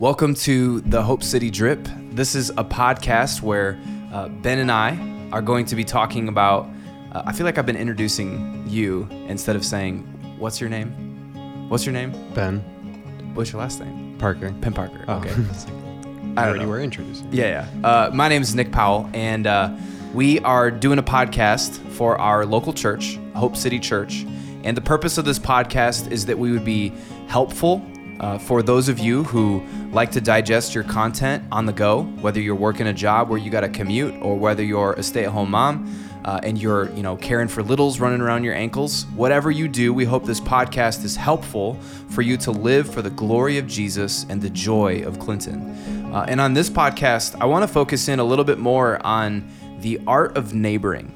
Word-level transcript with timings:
Welcome 0.00 0.34
to 0.34 0.80
the 0.80 1.00
Hope 1.00 1.22
City 1.22 1.50
Drip. 1.52 1.86
This 2.10 2.34
is 2.34 2.50
a 2.50 2.64
podcast 2.64 3.42
where 3.42 3.78
uh, 4.12 4.26
Ben 4.28 4.58
and 4.58 4.68
I 4.70 4.98
are 5.30 5.40
going 5.40 5.66
to 5.66 5.76
be 5.76 5.84
talking 5.84 6.26
about. 6.26 6.68
Uh, 7.12 7.22
I 7.26 7.32
feel 7.32 7.46
like 7.46 7.58
I've 7.58 7.64
been 7.66 7.76
introducing 7.76 8.64
you 8.66 9.06
instead 9.28 9.54
of 9.54 9.64
saying, 9.64 10.00
What's 10.36 10.60
your 10.60 10.68
name? 10.68 11.68
What's 11.68 11.86
your 11.86 11.92
name? 11.92 12.10
Ben 12.34 12.58
What's 13.34 13.52
your 13.52 13.62
last 13.62 13.78
name? 13.78 14.18
Parker. 14.18 14.50
Ben 14.50 14.72
Parker. 14.72 15.04
Oh. 15.06 15.18
Okay. 15.18 15.30
I 16.36 16.44
already 16.48 16.64
know. 16.64 16.70
were 16.70 16.80
introducing. 16.80 17.32
Yeah, 17.32 17.68
yeah. 17.72 17.88
Uh, 17.88 18.10
my 18.12 18.28
name 18.28 18.42
is 18.42 18.52
Nick 18.52 18.72
Powell, 18.72 19.08
and 19.14 19.46
uh, 19.46 19.76
we 20.12 20.40
are 20.40 20.72
doing 20.72 20.98
a 20.98 21.04
podcast 21.04 21.78
for 21.92 22.20
our 22.20 22.44
local 22.44 22.72
church, 22.72 23.16
Hope 23.36 23.56
City 23.56 23.78
Church. 23.78 24.26
And 24.64 24.76
the 24.76 24.80
purpose 24.80 25.18
of 25.18 25.24
this 25.24 25.38
podcast 25.38 26.10
is 26.10 26.26
that 26.26 26.36
we 26.36 26.50
would 26.50 26.64
be 26.64 26.92
helpful 27.28 27.80
uh, 28.20 28.38
for 28.38 28.62
those 28.62 28.88
of 28.88 28.98
you 28.98 29.24
who 29.24 29.62
like 29.92 30.10
to 30.12 30.20
digest 30.20 30.74
your 30.74 30.84
content 30.84 31.44
on 31.50 31.66
the 31.66 31.72
go, 31.72 32.02
whether 32.20 32.40
you're 32.40 32.54
working 32.54 32.86
a 32.86 32.92
job 32.92 33.28
where 33.28 33.38
you 33.38 33.50
got 33.50 33.62
to 33.62 33.68
commute, 33.68 34.14
or 34.22 34.36
whether 34.36 34.62
you're 34.62 34.92
a 34.94 35.02
stay-at-home 35.02 35.50
mom. 35.50 36.00
Uh, 36.24 36.40
and 36.42 36.56
you're, 36.58 36.90
you 36.92 37.02
know, 37.02 37.16
caring 37.16 37.48
for 37.48 37.62
littles 37.62 38.00
running 38.00 38.22
around 38.22 38.44
your 38.44 38.54
ankles. 38.54 39.04
Whatever 39.14 39.50
you 39.50 39.68
do, 39.68 39.92
we 39.92 40.06
hope 40.06 40.24
this 40.24 40.40
podcast 40.40 41.04
is 41.04 41.16
helpful 41.16 41.74
for 42.08 42.22
you 42.22 42.38
to 42.38 42.50
live 42.50 42.90
for 42.90 43.02
the 43.02 43.10
glory 43.10 43.58
of 43.58 43.66
Jesus 43.66 44.24
and 44.30 44.40
the 44.40 44.48
joy 44.48 45.02
of 45.02 45.18
Clinton. 45.18 45.60
Uh, 46.14 46.24
and 46.26 46.40
on 46.40 46.54
this 46.54 46.70
podcast, 46.70 47.38
I 47.42 47.44
want 47.44 47.62
to 47.62 47.68
focus 47.68 48.08
in 48.08 48.20
a 48.20 48.24
little 48.24 48.46
bit 48.46 48.58
more 48.58 49.04
on 49.04 49.46
the 49.80 50.00
art 50.06 50.34
of 50.38 50.54
neighboring. 50.54 51.12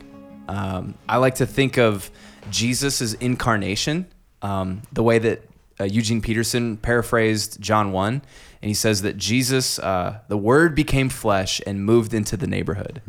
Um, 0.47 0.95
I 1.09 1.17
like 1.17 1.37
to 1.37 1.47
think 1.47 1.79
of 1.79 2.11
Jesus' 2.51 3.15
incarnation, 3.15 4.09
um, 4.43 4.83
the 4.93 5.03
way 5.03 5.19
that 5.21 5.48
uh, 5.81 5.85
Eugene 5.85 6.21
Peterson 6.21 6.77
paraphrased 6.77 7.61
John 7.61 7.93
1. 7.93 8.23
And 8.61 8.69
he 8.69 8.75
says 8.75 9.03
that 9.03 9.17
Jesus, 9.17 9.79
uh, 9.79 10.19
the 10.29 10.37
word 10.37 10.75
became 10.75 11.09
flesh 11.09 11.61
and 11.67 11.85
moved 11.85 12.13
into 12.13 12.37
the 12.37 12.47
neighborhood. 12.47 13.01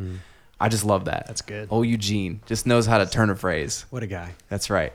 I 0.60 0.68
just 0.68 0.84
love 0.84 1.06
that. 1.06 1.26
That's 1.26 1.42
good. 1.42 1.68
Oh, 1.70 1.82
Eugene 1.82 2.40
just 2.46 2.66
knows 2.66 2.86
how 2.86 2.98
to 2.98 3.06
turn 3.06 3.30
a 3.30 3.34
phrase. 3.36 3.86
What 3.90 4.02
a 4.02 4.06
guy. 4.06 4.34
That's 4.48 4.70
right. 4.70 4.92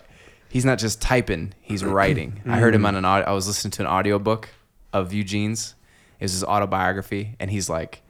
He's 0.50 0.64
not 0.64 0.78
just 0.80 1.02
typing, 1.02 1.54
he's 1.62 1.84
writing. 1.98 2.42
I 2.48 2.60
heard 2.60 2.74
him 2.76 2.86
on 2.86 2.96
an 2.96 3.04
audio, 3.04 3.28
I 3.28 3.34
was 3.34 3.48
listening 3.48 3.72
to 3.72 3.82
an 3.82 3.88
audiobook 3.88 4.50
of 4.94 5.12
Eugene's. 5.12 5.76
It 6.20 6.26
was 6.26 6.32
his 6.32 6.44
autobiography 6.46 7.36
and 7.40 7.52
he's 7.52 7.68
like 7.70 8.02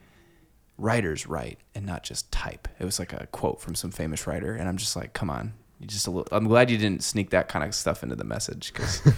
writers 0.78 1.26
write 1.26 1.58
and 1.74 1.84
not 1.86 2.04
just 2.04 2.30
type. 2.30 2.68
It 2.78 2.84
was 2.84 2.98
like 2.98 3.12
a 3.12 3.26
quote 3.32 3.60
from 3.60 3.74
some 3.74 3.90
famous 3.90 4.26
writer 4.26 4.54
and 4.54 4.68
I'm 4.68 4.76
just 4.76 4.94
like, 4.94 5.12
"Come 5.14 5.30
on. 5.30 5.54
You 5.80 5.86
just 5.86 6.06
a 6.06 6.10
little 6.10 6.28
I'm 6.32 6.46
glad 6.46 6.70
you 6.70 6.78
didn't 6.78 7.02
sneak 7.02 7.30
that 7.30 7.48
kind 7.48 7.64
of 7.64 7.74
stuff 7.74 8.02
into 8.02 8.16
the 8.16 8.24
message 8.24 8.72
cuz 8.72 9.02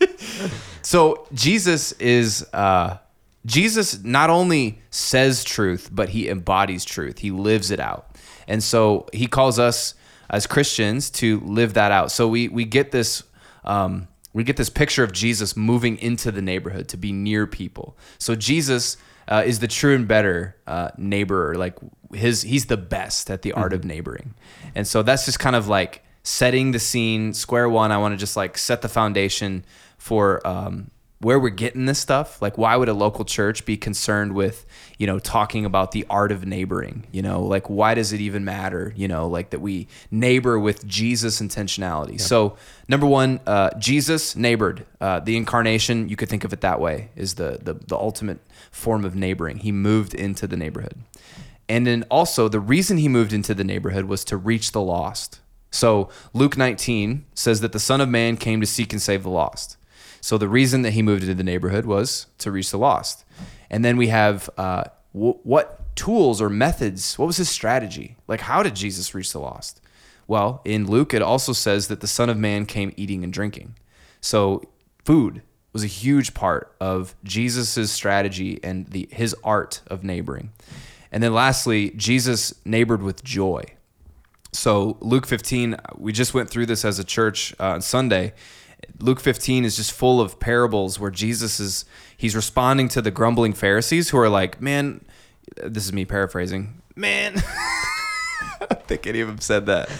So 0.82 1.26
Jesus 1.32 1.92
is 1.92 2.46
uh 2.52 2.98
Jesus 3.44 4.02
not 4.02 4.28
only 4.28 4.80
says 4.90 5.44
truth, 5.44 5.88
but 5.92 6.08
he 6.10 6.28
embodies 6.28 6.84
truth. 6.84 7.18
He 7.18 7.30
lives 7.30 7.70
it 7.70 7.78
out. 7.78 8.16
And 8.48 8.62
so 8.62 9.06
he 9.12 9.28
calls 9.28 9.58
us 9.58 9.94
as 10.28 10.46
Christians 10.46 11.10
to 11.10 11.40
live 11.40 11.74
that 11.74 11.92
out. 11.92 12.10
So 12.10 12.28
we 12.28 12.48
we 12.48 12.64
get 12.64 12.90
this 12.90 13.22
um, 13.64 14.08
we 14.32 14.44
get 14.44 14.56
this 14.56 14.68
picture 14.68 15.02
of 15.02 15.12
Jesus 15.12 15.56
moving 15.56 15.96
into 15.98 16.30
the 16.30 16.42
neighborhood 16.42 16.88
to 16.88 16.96
be 16.96 17.12
near 17.12 17.46
people. 17.46 17.96
So 18.18 18.34
Jesus 18.34 18.96
uh, 19.28 19.42
is 19.46 19.58
the 19.58 19.68
true 19.68 19.94
and 19.94 20.06
better 20.06 20.56
uh, 20.66 20.90
neighbor. 20.96 21.54
Like 21.56 21.74
his 22.12 22.42
he's 22.42 22.66
the 22.66 22.76
best 22.76 23.30
at 23.30 23.42
the 23.42 23.52
art 23.52 23.72
of 23.72 23.84
neighboring. 23.84 24.34
And 24.74 24.86
so 24.86 25.02
that's 25.02 25.24
just 25.24 25.38
kind 25.38 25.56
of 25.56 25.68
like 25.68 26.04
setting 26.22 26.72
the 26.72 26.78
scene. 26.78 27.34
Square 27.34 27.70
one. 27.70 27.92
I 27.92 27.98
want 27.98 28.12
to 28.12 28.18
just 28.18 28.36
like 28.36 28.58
set 28.58 28.82
the 28.82 28.88
foundation 28.88 29.64
for 29.98 30.46
um, 30.46 30.90
where 31.18 31.40
we're 31.40 31.48
getting 31.48 31.86
this 31.86 31.98
stuff 31.98 32.42
like 32.42 32.58
why 32.58 32.76
would 32.76 32.88
a 32.88 32.94
local 32.94 33.24
church 33.24 33.64
be 33.64 33.76
concerned 33.76 34.34
with 34.34 34.66
you 34.98 35.06
know 35.06 35.18
talking 35.18 35.64
about 35.64 35.92
the 35.92 36.04
art 36.10 36.30
of 36.30 36.46
neighboring? 36.46 37.06
You 37.10 37.22
know 37.22 37.42
like 37.42 37.70
why 37.70 37.94
does 37.94 38.12
it 38.12 38.20
even 38.20 38.44
matter 38.44 38.92
you 38.96 39.08
know 39.08 39.26
like 39.26 39.50
that 39.50 39.60
we 39.60 39.88
neighbor 40.10 40.58
with 40.58 40.86
jesus 40.86 41.40
intentionality? 41.40 42.20
So 42.20 42.56
number 42.88 43.06
one 43.06 43.40
uh, 43.46 43.70
jesus 43.78 44.36
neighbored. 44.36 44.84
Uh, 45.00 45.20
the 45.20 45.36
incarnation 45.36 46.08
you 46.08 46.16
could 46.16 46.28
think 46.28 46.44
of 46.44 46.52
it 46.52 46.60
that 46.60 46.80
way 46.80 47.10
is 47.16 47.34
the, 47.34 47.58
the 47.62 47.74
the 47.74 47.96
ultimate 47.96 48.38
form 48.70 49.04
of 49.04 49.16
neighboring. 49.16 49.58
He 49.58 49.72
moved 49.72 50.14
into 50.14 50.46
the 50.46 50.56
neighborhood. 50.56 50.96
And 51.68 51.86
then 51.86 52.04
also 52.10 52.48
the 52.48 52.60
reason 52.60 52.98
he 52.98 53.08
moved 53.08 53.32
into 53.32 53.52
the 53.52 53.64
neighborhood 53.64 54.04
was 54.04 54.24
to 54.26 54.36
reach 54.36 54.72
the 54.72 54.82
lost. 54.82 55.40
So 55.70 56.10
luke 56.34 56.58
19 56.58 57.24
says 57.34 57.60
that 57.60 57.72
the 57.72 57.80
son 57.80 58.02
of 58.02 58.08
man 58.08 58.36
came 58.36 58.60
to 58.60 58.66
seek 58.66 58.92
and 58.92 59.00
save 59.00 59.22
the 59.22 59.30
lost 59.30 59.78
so 60.26 60.36
the 60.36 60.48
reason 60.48 60.82
that 60.82 60.90
he 60.90 61.02
moved 61.02 61.22
into 61.22 61.36
the 61.36 61.44
neighborhood 61.44 61.86
was 61.86 62.26
to 62.38 62.50
reach 62.50 62.72
the 62.72 62.78
lost. 62.78 63.24
And 63.70 63.84
then 63.84 63.96
we 63.96 64.08
have 64.08 64.50
uh, 64.58 64.82
w- 65.14 65.38
what 65.44 65.94
tools 65.94 66.42
or 66.42 66.48
methods, 66.50 67.16
what 67.16 67.26
was 67.26 67.36
his 67.36 67.48
strategy? 67.48 68.16
Like, 68.26 68.40
how 68.40 68.64
did 68.64 68.74
Jesus 68.74 69.14
reach 69.14 69.30
the 69.30 69.38
lost? 69.38 69.80
Well, 70.26 70.62
in 70.64 70.88
Luke, 70.88 71.14
it 71.14 71.22
also 71.22 71.52
says 71.52 71.86
that 71.86 72.00
the 72.00 72.08
Son 72.08 72.28
of 72.28 72.36
Man 72.36 72.66
came 72.66 72.92
eating 72.96 73.22
and 73.22 73.32
drinking. 73.32 73.76
So 74.20 74.64
food 75.04 75.42
was 75.72 75.84
a 75.84 75.86
huge 75.86 76.34
part 76.34 76.74
of 76.80 77.14
Jesus's 77.22 77.92
strategy 77.92 78.58
and 78.64 78.88
the, 78.88 79.08
his 79.12 79.32
art 79.44 79.80
of 79.86 80.02
neighboring. 80.02 80.50
And 81.12 81.22
then 81.22 81.34
lastly, 81.34 81.90
Jesus 81.90 82.52
neighbored 82.64 83.00
with 83.00 83.22
joy. 83.22 83.62
So 84.50 84.96
Luke 85.00 85.24
15, 85.24 85.76
we 85.96 86.10
just 86.10 86.34
went 86.34 86.50
through 86.50 86.66
this 86.66 86.84
as 86.84 86.98
a 86.98 87.04
church 87.04 87.54
uh, 87.60 87.74
on 87.74 87.80
Sunday. 87.80 88.32
Luke 89.00 89.20
15 89.20 89.64
is 89.64 89.76
just 89.76 89.92
full 89.92 90.20
of 90.20 90.40
parables 90.40 90.98
where 90.98 91.10
Jesus 91.10 91.60
is 91.60 91.84
he's 92.16 92.34
responding 92.34 92.88
to 92.88 93.02
the 93.02 93.10
grumbling 93.10 93.52
Pharisees 93.52 94.10
who 94.10 94.18
are 94.18 94.28
like, 94.28 94.60
"Man, 94.60 95.04
this 95.62 95.84
is 95.84 95.92
me 95.92 96.04
paraphrasing. 96.04 96.82
Man, 96.94 97.34
I 98.60 98.66
don't 98.70 98.86
think 98.86 99.06
any 99.06 99.20
of 99.20 99.28
them 99.28 99.40
said 99.40 99.66
that. 99.66 99.90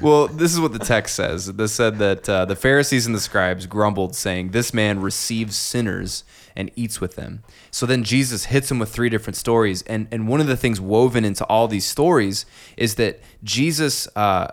Well, 0.00 0.28
this 0.28 0.52
is 0.52 0.60
what 0.60 0.72
the 0.72 0.78
text 0.78 1.14
says. 1.14 1.46
This 1.46 1.72
said 1.72 1.98
that 1.98 2.28
uh, 2.28 2.44
the 2.44 2.56
Pharisees 2.56 3.06
and 3.06 3.14
the 3.14 3.20
scribes 3.20 3.66
grumbled, 3.66 4.14
saying, 4.14 4.50
"This 4.50 4.74
man 4.74 5.00
receives 5.00 5.56
sinners 5.56 6.24
and 6.54 6.70
eats 6.76 7.00
with 7.00 7.16
them." 7.16 7.42
So 7.70 7.86
then 7.86 8.04
Jesus 8.04 8.46
hits 8.46 8.68
them 8.68 8.78
with 8.78 8.90
three 8.90 9.08
different 9.08 9.36
stories, 9.36 9.82
and 9.82 10.08
and 10.10 10.28
one 10.28 10.40
of 10.40 10.46
the 10.46 10.56
things 10.56 10.80
woven 10.80 11.24
into 11.24 11.44
all 11.46 11.68
these 11.68 11.86
stories 11.86 12.46
is 12.76 12.96
that 12.96 13.20
Jesus, 13.42 14.08
uh, 14.16 14.48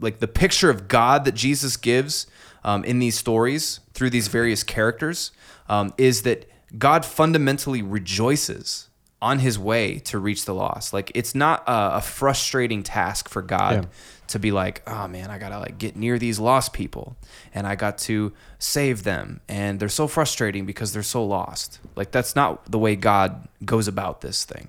like 0.00 0.18
the 0.18 0.28
picture 0.28 0.70
of 0.70 0.88
God 0.88 1.24
that 1.24 1.34
Jesus 1.34 1.76
gives 1.76 2.26
um, 2.64 2.84
in 2.84 2.98
these 2.98 3.18
stories 3.18 3.80
through 3.94 4.10
these 4.10 4.28
various 4.28 4.62
characters, 4.62 5.32
um, 5.68 5.92
is 5.98 6.22
that 6.22 6.48
God 6.78 7.04
fundamentally 7.04 7.82
rejoices 7.82 8.88
on 9.20 9.38
his 9.38 9.58
way 9.58 9.98
to 10.00 10.18
reach 10.18 10.44
the 10.46 10.54
lost. 10.54 10.92
Like 10.92 11.12
it's 11.14 11.34
not 11.34 11.62
a, 11.68 11.96
a 11.96 12.00
frustrating 12.00 12.82
task 12.82 13.28
for 13.28 13.40
God 13.40 13.84
Yeah. 13.84 13.90
to 14.28 14.38
be 14.40 14.50
like, 14.50 14.82
oh 14.86 15.06
man, 15.06 15.30
I 15.30 15.38
gotta 15.38 15.60
like 15.60 15.78
get 15.78 15.94
near 15.94 16.18
these 16.18 16.40
lost 16.40 16.72
people 16.72 17.16
and 17.54 17.64
I 17.66 17.76
got 17.76 17.98
to 17.98 18.32
save 18.58 19.04
them. 19.04 19.40
And 19.48 19.78
they're 19.78 19.88
so 19.88 20.08
frustrating 20.08 20.66
because 20.66 20.92
they're 20.92 21.04
so 21.04 21.24
lost. 21.24 21.78
Like 21.94 22.10
that's 22.10 22.34
not 22.34 22.68
the 22.70 22.78
way 22.80 22.96
God 22.96 23.46
goes 23.64 23.86
about 23.86 24.22
this 24.22 24.44
thing. 24.44 24.68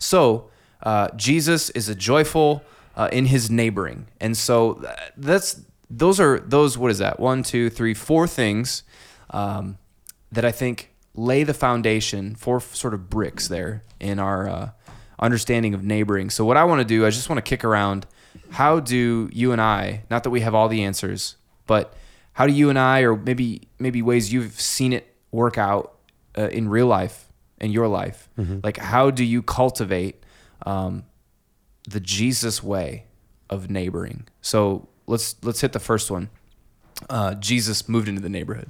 So 0.00 0.50
uh, 0.82 1.10
Jesus 1.14 1.70
is 1.70 1.88
a 1.88 1.94
joyful 1.94 2.64
uh, 2.96 3.08
in 3.12 3.26
his 3.26 3.50
neighboring. 3.52 4.08
And 4.20 4.36
so 4.36 4.84
that's 5.16 5.60
those 5.92 6.18
are 6.20 6.40
those 6.40 6.78
what 6.78 6.90
is 6.90 6.98
that? 6.98 7.20
One, 7.20 7.42
two, 7.42 7.68
three, 7.70 7.94
four 7.94 8.26
things 8.26 8.82
um, 9.30 9.78
that 10.32 10.44
I 10.44 10.50
think 10.50 10.90
lay 11.14 11.44
the 11.44 11.54
foundation 11.54 12.34
for 12.34 12.60
sort 12.60 12.94
of 12.94 13.10
bricks 13.10 13.48
there 13.48 13.84
in 14.00 14.18
our 14.18 14.48
uh, 14.48 14.70
understanding 15.18 15.74
of 15.74 15.84
neighboring. 15.84 16.30
So 16.30 16.44
what 16.44 16.56
I 16.56 16.64
want 16.64 16.80
to 16.80 16.84
do, 16.86 17.04
I 17.04 17.10
just 17.10 17.28
want 17.28 17.36
to 17.36 17.48
kick 17.48 17.64
around. 17.64 18.06
How 18.50 18.80
do 18.80 19.28
you 19.32 19.52
and 19.52 19.60
I? 19.60 20.04
Not 20.10 20.24
that 20.24 20.30
we 20.30 20.40
have 20.40 20.54
all 20.54 20.68
the 20.68 20.82
answers, 20.84 21.36
but 21.66 21.94
how 22.32 22.46
do 22.46 22.52
you 22.52 22.70
and 22.70 22.78
I, 22.78 23.00
or 23.02 23.14
maybe 23.16 23.68
maybe 23.78 24.00
ways 24.00 24.32
you've 24.32 24.58
seen 24.58 24.92
it 24.94 25.14
work 25.30 25.58
out 25.58 25.94
uh, 26.36 26.48
in 26.48 26.68
real 26.68 26.86
life, 26.86 27.30
in 27.60 27.70
your 27.70 27.88
life, 27.88 28.28
like 28.64 28.78
how 28.78 29.10
do 29.10 29.24
you 29.24 29.42
cultivate 29.42 30.24
um, 30.64 31.04
the 31.88 32.00
Jesus 32.00 32.62
way 32.62 33.04
of 33.50 33.70
neighboring? 33.70 34.26
So 34.40 34.88
let's 35.06 35.36
let's 35.42 35.60
hit 35.60 35.72
the 35.72 35.80
first 35.80 36.10
one. 36.10 36.28
Uh, 37.10 37.34
Jesus 37.34 37.88
moved 37.88 38.08
into 38.08 38.20
the 38.20 38.28
neighborhood. 38.28 38.68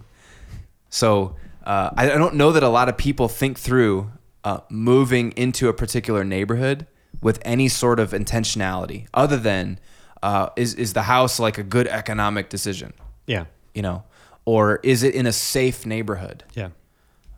So 0.91 1.37
uh, 1.65 1.91
I, 1.97 2.11
I 2.13 2.17
don't 2.19 2.35
know 2.35 2.53
that 2.53 2.63
a 2.63 2.69
lot 2.69 2.89
of 2.89 2.97
people 2.97 3.29
think 3.29 3.59
through 3.59 4.11
uh, 4.45 4.61
moving 4.69 5.33
into 5.33 5.69
a 5.69 5.73
particular 5.73 6.25
neighborhood 6.25 6.87
with 7.21 7.39
any 7.45 7.69
sort 7.69 8.01
of 8.01 8.11
intentionality, 8.13 9.07
other 9.15 9.37
than 9.37 9.79
uh, 10.23 10.49
is 10.57 10.75
is 10.75 10.93
the 10.93 11.03
house 11.03 11.39
like 11.39 11.59
a 11.59 11.63
good 11.63 11.87
economic 11.89 12.49
decision, 12.49 12.93
Yeah. 13.27 13.45
you 13.75 13.83
know, 13.83 14.05
or 14.45 14.81
is 14.83 15.03
it 15.03 15.15
in 15.15 15.27
a 15.27 15.33
safe 15.33 15.87
neighborhood? 15.87 16.45
Yeah. 16.55 16.71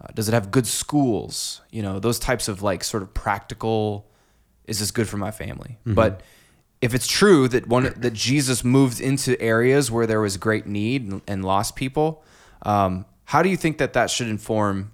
Uh, 0.00 0.06
does 0.14 0.28
it 0.28 0.32
have 0.34 0.50
good 0.50 0.66
schools? 0.66 1.60
You 1.70 1.82
know, 1.82 1.98
those 1.98 2.18
types 2.18 2.48
of 2.48 2.62
like 2.62 2.84
sort 2.84 3.02
of 3.02 3.12
practical. 3.14 4.06
Is 4.66 4.78
this 4.78 4.90
good 4.90 5.06
for 5.08 5.18
my 5.18 5.30
family? 5.30 5.76
But 5.84 6.22
if 6.84 6.92
it's 6.92 7.06
true 7.06 7.48
that 7.48 7.66
one 7.66 7.94
that 7.96 8.12
Jesus 8.12 8.62
moved 8.62 9.00
into 9.00 9.40
areas 9.40 9.90
where 9.90 10.06
there 10.06 10.20
was 10.20 10.36
great 10.36 10.66
need 10.66 11.22
and, 11.26 11.42
lost 11.42 11.76
people, 11.76 12.22
um, 12.60 13.06
how 13.24 13.42
do 13.42 13.48
you 13.48 13.56
think 13.56 13.78
that 13.78 13.94
that 13.94 14.10
should 14.10 14.28
inform, 14.28 14.92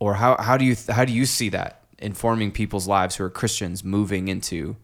or 0.00 0.14
how 0.14 0.36
how 0.40 0.56
do 0.56 0.64
you 0.64 0.74
how 0.88 1.04
do 1.04 1.12
you 1.12 1.24
see 1.24 1.48
that 1.50 1.84
informing 2.00 2.50
people's 2.50 2.88
lives 2.88 3.14
who 3.14 3.22
are 3.22 3.30
Christians 3.30 3.84
moving 3.84 4.26
into 4.26 4.74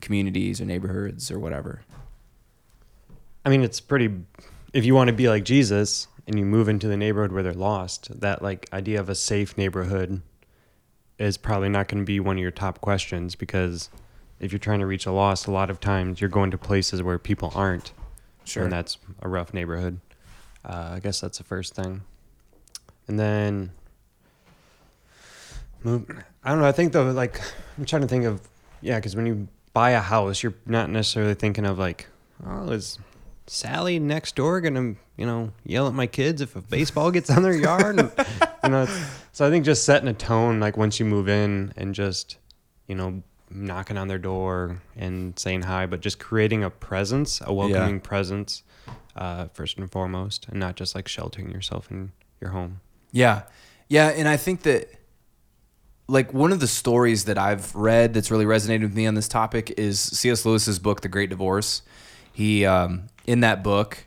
communities 0.00 0.58
or 0.58 0.64
neighborhoods 0.64 1.30
or 1.30 1.38
whatever? 1.38 1.82
I 3.44 3.50
mean, 3.50 3.62
it's 3.62 3.78
pretty. 3.78 4.10
If 4.72 4.86
you 4.86 4.94
want 4.94 5.08
to 5.08 5.14
be 5.14 5.28
like 5.28 5.44
Jesus 5.44 6.08
and 6.26 6.38
you 6.38 6.46
move 6.46 6.70
into 6.70 6.88
the 6.88 6.96
neighborhood 6.96 7.30
where 7.30 7.42
they're 7.42 7.52
lost, 7.52 8.18
that 8.22 8.40
like 8.40 8.70
idea 8.72 9.00
of 9.00 9.10
a 9.10 9.14
safe 9.14 9.58
neighborhood 9.58 10.22
is 11.18 11.36
probably 11.36 11.68
not 11.68 11.88
going 11.88 12.02
to 12.02 12.06
be 12.06 12.20
one 12.20 12.38
of 12.38 12.42
your 12.42 12.50
top 12.50 12.80
questions 12.80 13.34
because 13.34 13.90
if 14.40 14.52
you're 14.52 14.58
trying 14.58 14.80
to 14.80 14.86
reach 14.86 15.06
a 15.06 15.12
loss, 15.12 15.46
a 15.46 15.50
lot 15.50 15.70
of 15.70 15.80
times 15.80 16.20
you're 16.20 16.30
going 16.30 16.50
to 16.50 16.58
places 16.58 17.02
where 17.02 17.18
people 17.18 17.52
aren't. 17.54 17.92
Sure. 18.44 18.64
And 18.64 18.72
that's 18.72 18.98
a 19.20 19.28
rough 19.28 19.52
neighborhood. 19.52 20.00
Uh, 20.64 20.92
I 20.94 21.00
guess 21.00 21.20
that's 21.20 21.38
the 21.38 21.44
first 21.44 21.74
thing. 21.74 22.02
And 23.06 23.18
then 23.18 23.72
move. 25.82 26.10
I 26.44 26.50
don't 26.50 26.60
know. 26.60 26.66
I 26.66 26.72
think 26.72 26.92
though, 26.92 27.10
like 27.10 27.40
I'm 27.76 27.84
trying 27.84 28.02
to 28.02 28.08
think 28.08 28.24
of 28.24 28.40
yeah, 28.80 28.96
because 28.96 29.16
when 29.16 29.26
you 29.26 29.48
buy 29.72 29.90
a 29.90 30.00
house, 30.00 30.42
you're 30.42 30.54
not 30.66 30.90
necessarily 30.90 31.34
thinking 31.34 31.66
of 31.66 31.78
like, 31.78 32.06
oh, 32.46 32.70
is 32.70 32.98
Sally 33.46 33.98
next 33.98 34.36
door 34.36 34.60
gonna 34.60 34.94
you 35.16 35.26
know 35.26 35.52
yell 35.64 35.88
at 35.88 35.94
my 35.94 36.06
kids 36.06 36.40
if 36.42 36.54
a 36.54 36.60
baseball 36.60 37.10
gets 37.10 37.30
on 37.30 37.42
their 37.42 37.56
yard? 37.56 37.98
And, 37.98 38.12
you 38.64 38.70
know, 38.70 38.86
so 39.32 39.46
I 39.46 39.50
think 39.50 39.64
just 39.64 39.84
setting 39.84 40.08
a 40.08 40.14
tone 40.14 40.60
like 40.60 40.76
once 40.76 41.00
you 41.00 41.06
move 41.06 41.28
in 41.28 41.72
and 41.76 41.94
just 41.94 42.38
you 42.86 42.94
know 42.94 43.22
knocking 43.50 43.96
on 43.96 44.08
their 44.08 44.18
door 44.18 44.80
and 44.96 45.38
saying 45.38 45.62
hi, 45.62 45.86
but 45.86 46.00
just 46.00 46.18
creating 46.18 46.64
a 46.64 46.70
presence, 46.70 47.40
a 47.44 47.52
welcoming 47.52 47.94
Yeah. 47.96 48.00
presence, 48.02 48.62
uh, 49.16 49.46
first 49.54 49.78
and 49.78 49.90
foremost, 49.90 50.46
and 50.48 50.58
not 50.60 50.76
just 50.76 50.94
like 50.94 51.08
sheltering 51.08 51.50
yourself 51.50 51.90
in 51.90 52.12
your 52.40 52.50
home. 52.50 52.80
Yeah. 53.12 53.42
Yeah. 53.88 54.08
And 54.08 54.28
I 54.28 54.36
think 54.36 54.62
that, 54.62 54.90
like, 56.08 56.32
one 56.32 56.52
of 56.52 56.60
the 56.60 56.66
stories 56.66 57.24
that 57.24 57.38
I've 57.38 57.74
read 57.74 58.14
that's 58.14 58.30
really 58.30 58.44
resonated 58.44 58.82
with 58.82 58.94
me 58.94 59.06
on 59.06 59.14
this 59.14 59.28
topic 59.28 59.74
is 59.78 60.00
C.S. 60.00 60.44
Lewis's 60.44 60.78
book, 60.78 61.00
The 61.00 61.08
Great 61.08 61.30
Divorce. 61.30 61.82
He, 62.32 62.64
um, 62.64 63.08
in 63.26 63.40
that 63.40 63.62
book, 63.62 64.06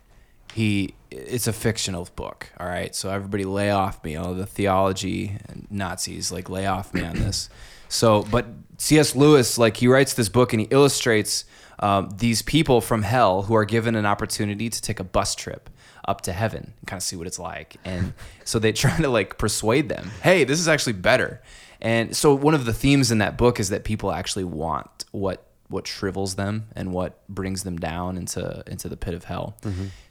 he, 0.53 0.95
it's 1.09 1.47
a 1.47 1.53
fictional 1.53 2.07
book. 2.15 2.51
All 2.59 2.67
right. 2.67 2.95
So 2.95 3.09
everybody 3.09 3.43
lay 3.45 3.69
off 3.71 4.03
me, 4.03 4.15
all 4.15 4.33
the 4.33 4.45
theology 4.45 5.37
and 5.47 5.67
Nazis, 5.69 6.31
like, 6.31 6.49
lay 6.49 6.65
off 6.65 6.93
me 6.93 7.03
on 7.03 7.17
this. 7.17 7.49
So, 7.89 8.23
but 8.31 8.45
C.S. 8.81 9.15
Lewis, 9.15 9.59
like, 9.59 9.77
he 9.77 9.87
writes 9.87 10.15
this 10.15 10.27
book 10.27 10.53
and 10.53 10.59
he 10.59 10.65
illustrates 10.71 11.45
um, 11.77 12.09
these 12.17 12.41
people 12.41 12.81
from 12.81 13.03
hell 13.03 13.43
who 13.43 13.53
are 13.53 13.63
given 13.63 13.95
an 13.95 14.07
opportunity 14.07 14.71
to 14.71 14.81
take 14.81 14.99
a 14.99 15.03
bus 15.03 15.35
trip 15.35 15.69
up 16.07 16.21
to 16.21 16.33
heaven 16.33 16.73
and 16.79 16.87
kind 16.87 16.97
of 16.97 17.03
see 17.03 17.15
what 17.15 17.27
it's 17.27 17.37
like. 17.37 17.75
And 17.85 18.13
so 18.43 18.57
they 18.57 18.71
try 18.71 18.97
to 18.97 19.07
like 19.07 19.37
persuade 19.37 19.87
them, 19.87 20.09
hey, 20.23 20.45
this 20.45 20.59
is 20.59 20.67
actually 20.67 20.93
better. 20.93 21.43
And 21.79 22.15
so 22.17 22.33
one 22.33 22.55
of 22.55 22.65
the 22.65 22.73
themes 22.73 23.11
in 23.11 23.19
that 23.19 23.37
book 23.37 23.59
is 23.59 23.69
that 23.69 23.83
people 23.83 24.11
actually 24.11 24.45
want 24.45 25.05
what 25.11 25.45
what 25.71 25.87
shrivels 25.87 26.35
them 26.35 26.65
and 26.75 26.91
what 26.91 27.27
brings 27.27 27.63
them 27.63 27.77
down 27.77 28.17
into 28.17 28.63
into 28.67 28.87
the 28.89 28.97
pit 28.97 29.13
of 29.13 29.23
hell. 29.23 29.55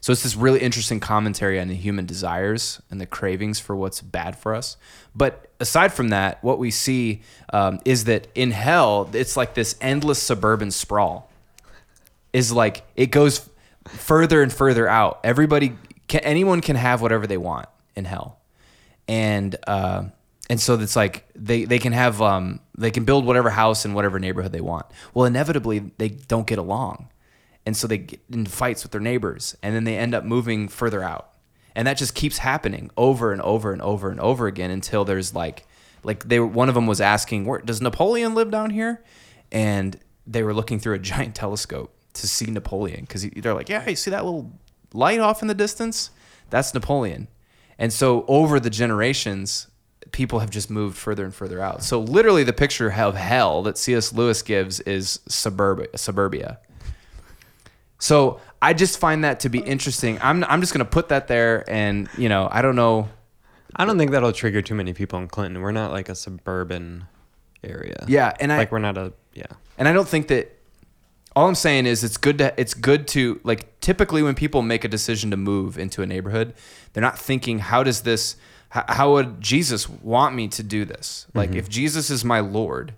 So 0.00 0.12
it's 0.12 0.22
this 0.22 0.34
really 0.34 0.60
interesting 0.60 0.98
commentary 1.00 1.60
on 1.60 1.68
the 1.68 1.74
human 1.74 2.06
desires 2.06 2.80
and 2.90 3.00
the 3.00 3.06
cravings 3.06 3.60
for 3.60 3.76
what's 3.76 4.00
bad 4.00 4.36
for 4.36 4.54
us. 4.54 4.76
But 5.14 5.50
aside 5.60 5.92
from 5.92 6.08
that, 6.08 6.42
what 6.42 6.58
we 6.58 6.70
see 6.70 7.22
um, 7.52 7.78
is 7.84 8.04
that 8.04 8.26
in 8.34 8.50
hell, 8.50 9.08
it's 9.12 9.36
like 9.36 9.54
this 9.54 9.76
endless 9.80 10.20
suburban 10.22 10.70
sprawl 10.70 11.30
is 12.32 12.52
like 12.52 12.82
it 12.96 13.10
goes 13.10 13.48
further 13.88 14.42
and 14.42 14.52
further 14.52 14.88
out. 14.88 15.20
Everybody, 15.24 15.76
can, 16.08 16.20
anyone 16.20 16.60
can 16.60 16.76
have 16.76 17.02
whatever 17.02 17.26
they 17.26 17.36
want 17.36 17.66
in 17.94 18.04
hell, 18.04 18.38
and 19.08 19.56
uh, 19.66 20.04
and 20.48 20.60
so 20.60 20.74
it's 20.74 20.96
like 20.96 21.28
they 21.34 21.64
they 21.64 21.78
can 21.78 21.92
have 21.92 22.20
um 22.22 22.60
they 22.80 22.90
can 22.90 23.04
build 23.04 23.24
whatever 23.24 23.50
house 23.50 23.84
in 23.84 23.94
whatever 23.94 24.18
neighborhood 24.18 24.52
they 24.52 24.60
want. 24.60 24.86
Well, 25.14 25.26
inevitably 25.26 25.90
they 25.98 26.08
don't 26.08 26.46
get 26.46 26.58
along, 26.58 27.08
and 27.66 27.76
so 27.76 27.86
they 27.86 27.98
get 27.98 28.20
in 28.32 28.46
fights 28.46 28.82
with 28.82 28.92
their 28.92 29.00
neighbors, 29.00 29.56
and 29.62 29.74
then 29.74 29.84
they 29.84 29.96
end 29.96 30.14
up 30.14 30.24
moving 30.24 30.68
further 30.68 31.02
out, 31.02 31.30
and 31.74 31.86
that 31.86 31.96
just 31.96 32.14
keeps 32.14 32.38
happening 32.38 32.90
over 32.96 33.32
and 33.32 33.42
over 33.42 33.72
and 33.72 33.82
over 33.82 34.10
and 34.10 34.20
over 34.20 34.46
again 34.46 34.70
until 34.70 35.04
there's 35.04 35.34
like 35.34 35.66
like 36.02 36.24
they 36.28 36.40
were- 36.40 36.46
one 36.46 36.68
of 36.70 36.74
them 36.74 36.86
was 36.86 37.00
asking 37.00 37.44
where 37.44 37.60
does 37.60 37.80
Napoleon 37.82 38.34
live 38.34 38.50
down 38.50 38.70
here, 38.70 39.02
and 39.52 39.98
they 40.26 40.42
were 40.42 40.54
looking 40.54 40.78
through 40.78 40.94
a 40.94 40.98
giant 41.12 41.34
telescope 41.34 41.94
to 42.14 42.26
see 42.26 42.46
Napoleon 42.46 43.02
because 43.02 43.22
they're 43.36 43.54
like, 43.54 43.68
yeah, 43.68 43.88
you 43.88 43.96
see 43.96 44.10
that 44.10 44.24
little 44.24 44.50
light 44.92 45.20
off 45.20 45.42
in 45.42 45.48
the 45.48 45.54
distance? 45.54 46.10
That's 46.50 46.74
Napoleon. 46.74 47.28
And 47.78 47.92
so 47.92 48.24
over 48.26 48.58
the 48.60 48.68
generations, 48.70 49.68
people 50.12 50.40
have 50.40 50.50
just 50.50 50.70
moved 50.70 50.96
further 50.96 51.24
and 51.24 51.34
further 51.34 51.60
out. 51.60 51.82
So 51.82 52.00
literally, 52.00 52.44
the 52.44 52.52
picture 52.52 52.88
of 52.88 53.14
hell 53.14 53.62
that 53.62 53.78
C.S. 53.78 54.12
Lewis 54.12 54.42
gives 54.42 54.80
is 54.80 55.20
suburbia. 55.28 55.88
Suburbia. 55.96 56.58
So 57.98 58.40
I 58.62 58.72
just 58.72 58.98
find 58.98 59.24
that 59.24 59.40
to 59.40 59.48
be 59.48 59.60
interesting. 59.60 60.18
I'm 60.22 60.44
I'm 60.44 60.60
just 60.60 60.72
gonna 60.72 60.84
put 60.84 61.08
that 61.08 61.28
there, 61.28 61.68
and 61.70 62.08
you 62.16 62.28
know, 62.28 62.48
I 62.50 62.62
don't 62.62 62.76
know. 62.76 63.08
I 63.76 63.84
don't 63.84 63.98
think 63.98 64.10
that'll 64.10 64.32
trigger 64.32 64.62
too 64.62 64.74
many 64.74 64.92
people 64.92 65.18
in 65.20 65.28
Clinton. 65.28 65.62
We're 65.62 65.70
not 65.70 65.92
like 65.92 66.08
a 66.08 66.14
suburban 66.14 67.06
area. 67.62 68.04
Yeah, 68.08 68.32
and 68.40 68.52
I 68.52 68.58
like 68.58 68.72
we're 68.72 68.78
not 68.78 68.98
a 68.98 69.12
yeah. 69.34 69.46
And 69.78 69.86
I 69.86 69.92
don't 69.92 70.08
think 70.08 70.28
that 70.28 70.56
all 71.36 71.46
I'm 71.46 71.54
saying 71.54 71.86
is 71.86 72.02
it's 72.02 72.16
good 72.16 72.38
to 72.38 72.52
it's 72.60 72.74
good 72.74 73.06
to 73.08 73.40
like 73.44 73.80
typically 73.80 74.22
when 74.22 74.34
people 74.34 74.62
make 74.62 74.84
a 74.84 74.88
decision 74.88 75.30
to 75.30 75.36
move 75.36 75.78
into 75.78 76.02
a 76.02 76.06
neighborhood, 76.06 76.54
they're 76.92 77.02
not 77.02 77.18
thinking 77.18 77.60
how 77.60 77.82
does 77.82 78.02
this 78.02 78.36
how, 78.70 79.12
would 79.12 79.40
Jesus 79.40 79.88
want 79.88 80.34
me 80.34 80.48
to 80.48 80.62
do 80.62 80.84
this? 80.84 81.26
Like 81.34 81.50
mm-hmm. 81.50 81.58
if 81.58 81.68
Jesus 81.68 82.08
is 82.08 82.24
my 82.24 82.40
Lord, 82.40 82.94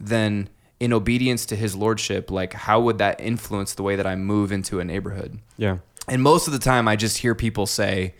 then 0.00 0.48
in 0.80 0.92
obedience 0.92 1.46
to 1.46 1.56
his 1.56 1.76
lordship, 1.76 2.30
like 2.30 2.52
how 2.52 2.80
would 2.80 2.98
that 2.98 3.20
influence 3.20 3.74
the 3.74 3.84
way 3.84 3.94
that 3.94 4.06
I 4.06 4.16
move 4.16 4.50
into 4.50 4.80
a 4.80 4.84
neighborhood? 4.84 5.38
Yeah. 5.56 5.78
And 6.08 6.22
most 6.22 6.48
of 6.48 6.52
the 6.52 6.58
time, 6.58 6.88
I 6.88 6.96
just 6.96 7.18
hear 7.18 7.36
people 7.36 7.66
say 7.66 8.14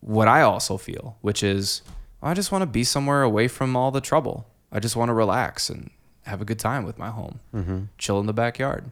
what 0.00 0.26
I 0.26 0.42
also 0.42 0.76
feel, 0.76 1.16
which 1.20 1.44
is, 1.44 1.82
I 2.20 2.34
just 2.34 2.50
want 2.50 2.62
to 2.62 2.66
be 2.66 2.82
somewhere 2.82 3.22
away 3.22 3.46
from 3.46 3.76
all 3.76 3.92
the 3.92 4.00
trouble. 4.00 4.48
I 4.72 4.80
just 4.80 4.96
want 4.96 5.10
to 5.10 5.14
relax 5.14 5.70
and 5.70 5.90
have 6.24 6.40
a 6.40 6.44
good 6.44 6.58
time 6.58 6.84
with 6.84 6.98
my 6.98 7.10
home, 7.10 7.38
mm-hmm. 7.54 7.82
chill 7.98 8.18
in 8.18 8.26
the 8.26 8.32
backyard. 8.32 8.90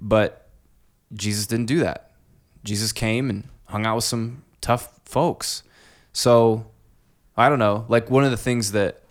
But 0.00 0.48
Jesus 1.12 1.48
didn't 1.48 1.66
do 1.66 1.80
that. 1.80 2.12
Jesus 2.62 2.92
came 2.92 3.30
and 3.30 3.48
hung 3.66 3.84
out 3.84 3.96
with 3.96 4.04
some 4.04 4.44
tough 4.60 5.00
folks. 5.04 5.64
So 6.12 6.66
I 7.36 7.48
don't 7.48 7.58
know. 7.58 7.84
Like 7.88 8.10
one 8.10 8.24
of 8.24 8.30
the 8.30 8.36
things 8.36 8.72
that 8.72 9.02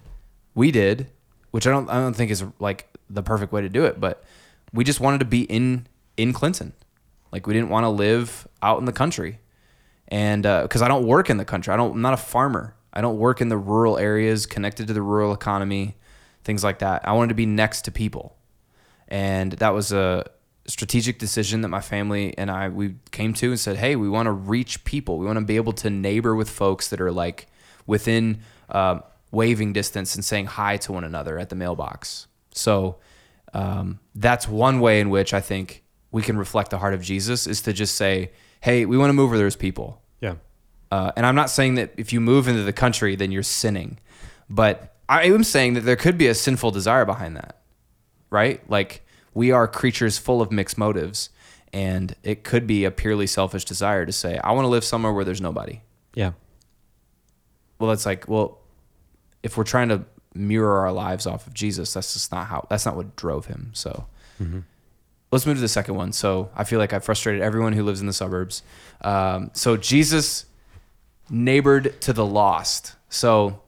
we 0.56 0.72
did, 0.72 1.10
which 1.52 1.68
I 1.68 1.72
don't 1.72 1.90
I 1.90 1.96
don't 1.96 2.16
think 2.16 2.32
is 2.32 2.44
like 2.60 2.88
the 3.10 3.24
perfect 3.24 3.52
way 3.52 3.62
to 3.62 3.70
do 3.70 3.86
it, 3.86 4.00
but 4.00 4.24
we 4.74 4.84
just 4.84 5.00
wanted 5.00 5.20
to 5.20 5.26
be 5.26 5.44
in 5.44 5.88
in 6.18 6.34
Clinton. 6.34 6.74
Like 7.32 7.48
we 7.48 7.54
didn't 7.54 7.70
want 7.70 7.84
to 7.84 7.90
live 7.90 8.48
out 8.62 8.80
in 8.80 8.86
the 8.86 8.94
country, 8.94 9.40
and 10.08 10.46
uh, 10.46 10.64
because 10.64 10.82
I 10.82 10.88
don't 10.88 11.06
work 11.06 11.30
in 11.30 11.38
the 11.38 11.46
country, 11.46 11.74
I 11.74 11.78
don't. 11.78 11.94
I'm 11.96 12.02
not 12.02 12.14
a 12.14 12.18
farmer. 12.18 12.76
I 12.94 13.02
don't 13.02 13.18
work 13.18 13.42
in 13.42 13.50
the 13.50 13.58
rural 13.58 13.98
areas 13.98 14.46
connected 14.46 14.88
to 14.88 14.94
the 14.94 15.02
rural 15.02 15.34
economy, 15.34 15.96
things 16.44 16.64
like 16.64 16.80
that. 16.80 17.08
I 17.08 17.14
wanted 17.14 17.30
to 17.30 17.36
be 17.36 17.48
next 17.48 17.84
to 17.84 17.92
people, 17.92 18.38
and 19.08 19.54
that 19.54 19.74
was 19.74 19.92
a 19.92 20.26
strategic 20.66 21.20
decision 21.20 21.62
that 21.62 21.68
my 21.68 21.82
family 21.82 22.38
and 22.38 22.50
I 22.50 22.70
we 22.70 22.96
came 23.12 23.34
to 23.34 23.50
and 23.50 23.60
said, 23.60 23.78
"Hey, 23.78 23.96
we 23.96 24.08
want 24.08 24.28
to 24.28 24.32
reach 24.32 24.84
people. 24.86 25.18
We 25.18 25.26
want 25.26 25.40
to 25.40 25.46
be 25.46 25.56
able 25.56 25.74
to 25.74 25.90
neighbor 25.90 26.36
with 26.36 26.50
folks 26.50 26.90
that 26.90 27.02
are 27.02 27.12
like 27.12 27.48
within 27.86 28.40
uh, 28.70 29.00
waving 29.32 29.74
distance 29.74 30.16
and 30.16 30.24
saying 30.24 30.46
hi 30.46 30.78
to 30.78 30.92
one 30.92 31.04
another 31.04 31.40
at 31.40 31.50
the 31.50 31.56
mailbox." 31.56 32.28
So 32.52 32.98
um, 33.54 34.00
that's 34.16 34.48
one 34.48 34.80
way 34.80 35.00
in 35.00 35.10
which 35.10 35.34
I 35.34 35.42
think 35.42 35.84
we 36.12 36.22
can 36.22 36.38
reflect 36.38 36.72
the 36.72 36.78
heart 36.78 36.94
of 36.94 37.02
Jesus 37.02 37.48
is 37.48 37.62
to 37.64 37.74
just 37.74 37.96
say, 37.96 38.32
"Hey, 38.62 38.86
we 38.86 38.98
want 38.98 39.10
to 39.10 39.14
move 39.14 39.30
where 39.30 39.40
there's 39.40 39.56
people." 39.56 40.02
Yeah. 40.22 40.36
Uh, 40.92 41.12
and 41.16 41.26
I'm 41.26 41.36
not 41.36 41.50
saying 41.50 41.76
that 41.76 41.94
if 41.98 42.14
you 42.14 42.22
move 42.22 42.48
into 42.48 42.64
the 42.64 42.74
country, 42.74 43.16
then 43.16 43.32
you're 43.32 43.44
sinning, 43.44 44.00
but 44.50 44.96
I 45.10 45.24
am 45.24 45.44
saying 45.44 45.74
that 45.74 45.82
there 45.82 45.96
could 45.96 46.18
be 46.18 46.28
a 46.28 46.36
sinful 46.36 46.72
desire 46.72 47.06
behind 47.06 47.36
that, 47.36 47.62
right? 48.30 48.62
Like 48.70 49.06
we 49.34 49.52
are 49.52 49.68
creatures 49.68 50.18
full 50.18 50.42
of 50.42 50.52
mixed 50.52 50.78
motives, 50.78 51.30
and 51.74 52.16
it 52.24 52.44
could 52.44 52.68
be 52.68 52.86
a 52.86 52.92
purely 52.92 53.28
selfish 53.28 53.66
desire 53.66 54.06
to 54.06 54.12
say, 54.12 54.38
"I 54.44 54.52
want 54.52 54.66
to 54.66 54.70
live 54.70 54.84
somewhere 54.84 55.12
where 55.12 55.26
there's 55.26 55.42
nobody." 55.42 55.82
Yeah. 56.14 56.34
Well, 57.84 57.92
it's 57.92 58.06
like, 58.06 58.30
well, 58.30 58.60
if 59.44 59.58
we're 59.58 59.66
trying 59.66 59.90
to 59.90 60.06
mirror 60.34 60.80
our 60.80 60.94
lives 60.94 61.28
off 61.28 61.48
of 61.48 61.54
Jesus, 61.54 61.94
that's 61.94 62.14
just 62.14 62.32
not 62.32 62.48
how. 62.48 62.66
That's 62.70 62.86
not 62.86 62.96
what 62.96 63.18
drove 63.18 63.48
him. 63.48 63.72
So. 63.74 64.08
Let's 65.34 65.46
move 65.46 65.58
to 65.58 65.62
the 65.62 65.68
second 65.68 65.96
one. 65.96 66.14
So 66.14 66.50
I 66.56 66.64
feel 66.64 66.80
like 66.80 66.94
I 66.94 67.00
frustrated 67.00 67.42
everyone 67.42 67.74
who 67.74 67.84
lives 67.84 68.00
in 68.00 68.08
the 68.08 68.14
suburbs. 68.14 68.64
Um, 69.02 69.52
so 69.54 69.76
Jesus 69.76 70.46
neighbored 71.30 72.00
to 72.02 72.14
the 72.14 72.26
lost. 72.26 72.96
So 73.10 73.60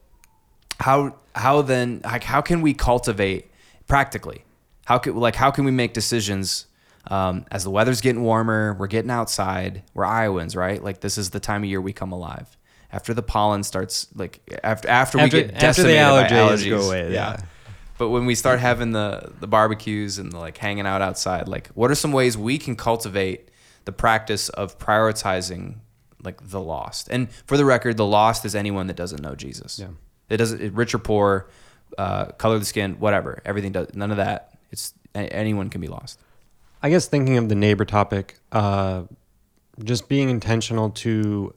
how 0.80 1.16
how 1.34 1.60
then 1.60 2.00
like 2.04 2.24
how 2.24 2.40
can 2.40 2.62
we 2.62 2.72
cultivate 2.72 3.50
practically? 3.86 4.44
How 4.86 4.96
can 4.96 5.14
like 5.14 5.34
how 5.34 5.50
can 5.50 5.66
we 5.66 5.72
make 5.72 5.92
decisions 5.92 6.64
um, 7.10 7.44
as 7.50 7.64
the 7.64 7.70
weather's 7.70 8.00
getting 8.00 8.22
warmer? 8.22 8.74
We're 8.78 8.86
getting 8.86 9.10
outside. 9.10 9.82
We're 9.92 10.06
Iowans, 10.06 10.56
right? 10.56 10.82
Like 10.82 11.00
this 11.00 11.18
is 11.18 11.30
the 11.30 11.40
time 11.40 11.64
of 11.64 11.68
year 11.68 11.82
we 11.82 11.92
come 11.92 12.12
alive 12.12 12.55
after 12.96 13.12
the 13.14 13.22
pollen 13.22 13.62
starts 13.62 14.08
like 14.14 14.40
after 14.64 14.88
after, 14.88 15.18
After- 15.20 15.36
we 15.36 15.42
get 15.44 15.62
after 15.62 15.82
the 15.82 15.90
allergies 15.90 16.28
allergies 16.30 16.70
go 16.70 16.86
away, 16.86 17.12
yeah. 17.12 17.40
But 17.98 18.08
when 18.10 18.26
we 18.26 18.34
start 18.34 18.58
having 18.60 18.92
the 18.92 19.32
the 19.40 19.46
barbecues 19.46 20.18
and 20.18 20.32
the, 20.32 20.38
like 20.38 20.56
hanging 20.58 20.86
out 20.86 21.02
outside, 21.02 21.46
like 21.48 21.68
what 21.68 21.90
are 21.90 21.94
some 21.94 22.12
ways 22.12 22.36
we 22.36 22.58
can 22.58 22.74
cultivate 22.76 23.50
the 23.84 23.92
practice 23.92 24.48
of 24.48 24.78
prioritizing 24.78 25.76
like 26.22 26.38
the 26.48 26.60
lost? 26.60 27.08
And 27.10 27.30
for 27.46 27.56
the 27.56 27.64
record, 27.64 27.96
the 27.96 28.06
lost 28.06 28.44
is 28.44 28.54
anyone 28.54 28.86
that 28.88 28.96
doesn't 28.96 29.22
know 29.22 29.34
Jesus. 29.34 29.78
Yeah. 29.78 29.88
It 30.28 30.38
doesn't 30.38 30.60
it, 30.60 30.72
rich 30.72 30.94
or 30.94 30.98
poor, 30.98 31.48
uh, 31.98 32.26
color 32.32 32.54
of 32.56 32.60
the 32.62 32.66
skin, 32.66 32.96
whatever. 32.98 33.40
Everything 33.44 33.72
does 33.72 33.88
none 33.94 34.10
of 34.10 34.16
that. 34.18 34.58
It's 34.72 34.92
a- 35.14 35.32
anyone 35.32 35.70
can 35.70 35.80
be 35.80 35.88
lost. 35.88 36.18
I 36.82 36.90
guess 36.90 37.06
thinking 37.08 37.36
of 37.38 37.48
the 37.48 37.54
neighbor 37.54 37.84
topic, 37.84 38.38
uh, 38.52 39.02
just 39.84 40.08
being 40.08 40.28
intentional 40.30 40.90
to, 40.90 41.54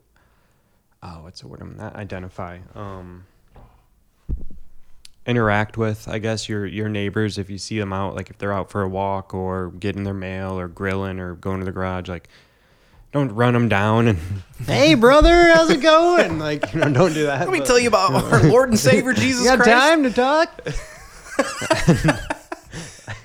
oh, 1.03 1.23
what's 1.23 1.41
the 1.41 1.47
word? 1.47 1.61
I'm 1.61 1.77
not 1.77 1.95
identify. 1.95 2.59
Um, 2.75 3.25
interact 5.25 5.77
with, 5.77 6.07
I 6.07 6.17
guess 6.19 6.49
your 6.49 6.65
your 6.65 6.89
neighbors 6.89 7.37
if 7.37 7.49
you 7.49 7.57
see 7.57 7.77
them 7.77 7.93
out, 7.93 8.15
like 8.15 8.29
if 8.29 8.37
they're 8.37 8.53
out 8.53 8.71
for 8.71 8.81
a 8.81 8.89
walk 8.89 9.33
or 9.33 9.69
getting 9.71 10.03
their 10.03 10.13
mail 10.13 10.59
or 10.59 10.67
grilling 10.67 11.19
or 11.19 11.35
going 11.35 11.59
to 11.59 11.65
the 11.65 11.71
garage, 11.71 12.09
like. 12.09 12.29
Don't 13.11 13.31
run 13.31 13.55
them 13.55 13.69
down 13.69 14.07
and, 14.07 14.19
hey 14.67 14.93
brother, 14.93 15.51
how's 15.51 15.71
it 15.71 15.81
going? 15.81 16.37
Like 16.37 16.71
you 16.75 16.79
know, 16.79 16.93
don't 16.93 17.11
do 17.15 17.25
that. 17.25 17.39
Let 17.39 17.49
me 17.49 17.57
but- 17.57 17.65
tell 17.65 17.79
you 17.79 17.87
about 17.87 18.11
our 18.31 18.43
Lord 18.43 18.69
and 18.69 18.77
Savior 18.77 19.13
Jesus 19.13 19.45
You 19.45 19.49
got 19.57 19.61
Christ. 19.61 19.71
time 19.71 20.03
to 20.03 20.11
talk? 20.11 20.69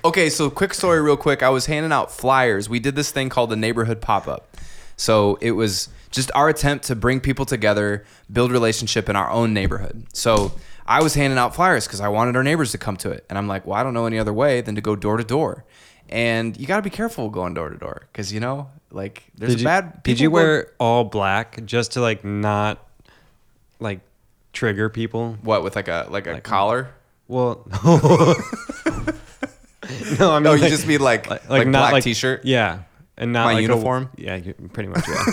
Okay, 0.03 0.29
so 0.29 0.51
quick 0.51 0.73
story, 0.75 1.01
real 1.01 1.17
quick. 1.17 1.41
I 1.41 1.49
was 1.49 1.65
handing 1.65 1.91
out 1.91 2.11
flyers. 2.11 2.69
We 2.69 2.79
did 2.79 2.95
this 2.95 3.09
thing 3.11 3.27
called 3.29 3.49
the 3.49 3.55
neighborhood 3.55 4.01
pop 4.01 4.27
up. 4.27 4.54
So 4.97 5.37
it 5.41 5.51
was 5.51 5.89
just 6.11 6.31
our 6.33 6.49
attempt 6.49 6.85
to 6.85 6.95
bring 6.95 7.19
people 7.19 7.45
together, 7.45 8.05
build 8.31 8.51
relationship 8.51 9.09
in 9.09 9.15
our 9.15 9.29
own 9.29 9.53
neighborhood. 9.53 10.05
So 10.13 10.53
I 10.87 11.01
was 11.03 11.15
handing 11.15 11.37
out 11.39 11.55
flyers 11.55 11.85
because 11.85 11.99
I 11.99 12.07
wanted 12.07 12.35
our 12.35 12.43
neighbors 12.43 12.71
to 12.71 12.77
come 12.77 12.95
to 12.97 13.11
it, 13.11 13.25
and 13.29 13.37
I'm 13.37 13.47
like, 13.47 13.65
well, 13.65 13.77
I 13.77 13.83
don't 13.83 13.93
know 13.93 14.05
any 14.05 14.19
other 14.19 14.33
way 14.33 14.61
than 14.61 14.75
to 14.75 14.81
go 14.81 14.95
door 14.95 15.17
to 15.17 15.23
door. 15.23 15.65
And 16.07 16.55
you 16.57 16.67
got 16.67 16.77
to 16.77 16.81
be 16.83 16.91
careful 16.91 17.29
going 17.29 17.55
door 17.55 17.69
to 17.69 17.77
door 17.77 18.07
because 18.11 18.31
you 18.31 18.39
know, 18.39 18.69
like, 18.91 19.23
there's 19.35 19.53
Did 19.53 19.57
a 19.57 19.61
you, 19.61 19.65
bad. 19.65 20.03
did 20.03 20.19
you 20.19 20.29
people 20.29 20.39
go- 20.39 20.45
wear 20.45 20.71
all 20.79 21.03
black 21.03 21.65
just 21.65 21.93
to 21.93 22.01
like 22.01 22.23
not 22.23 22.85
like 23.79 23.99
trigger 24.53 24.89
people? 24.89 25.37
what 25.41 25.63
with 25.63 25.75
like 25.75 25.87
a 25.87 26.07
like 26.09 26.27
a 26.27 26.39
collar? 26.41 26.89
Well, 27.27 27.67
no, 27.83 27.91
I 27.91 30.17
oh, 30.19 30.33
mean, 30.35 30.43
No, 30.43 30.53
you 30.53 30.61
like- 30.61 30.69
just 30.69 30.87
mean 30.87 31.01
like 31.01 31.29
like, 31.49 31.67
not 31.67 31.91
black 31.91 32.03
t-shirt. 32.03 32.45
Yeah, 32.45 32.83
and 33.17 33.31
not 33.33 33.45
My 33.45 33.53
like 33.53 33.59
a- 33.59 33.61
uniform? 33.63 34.09
yeah, 34.17 34.39
pretty 34.73 34.89
much. 34.89 35.07
Yeah, 35.07 35.25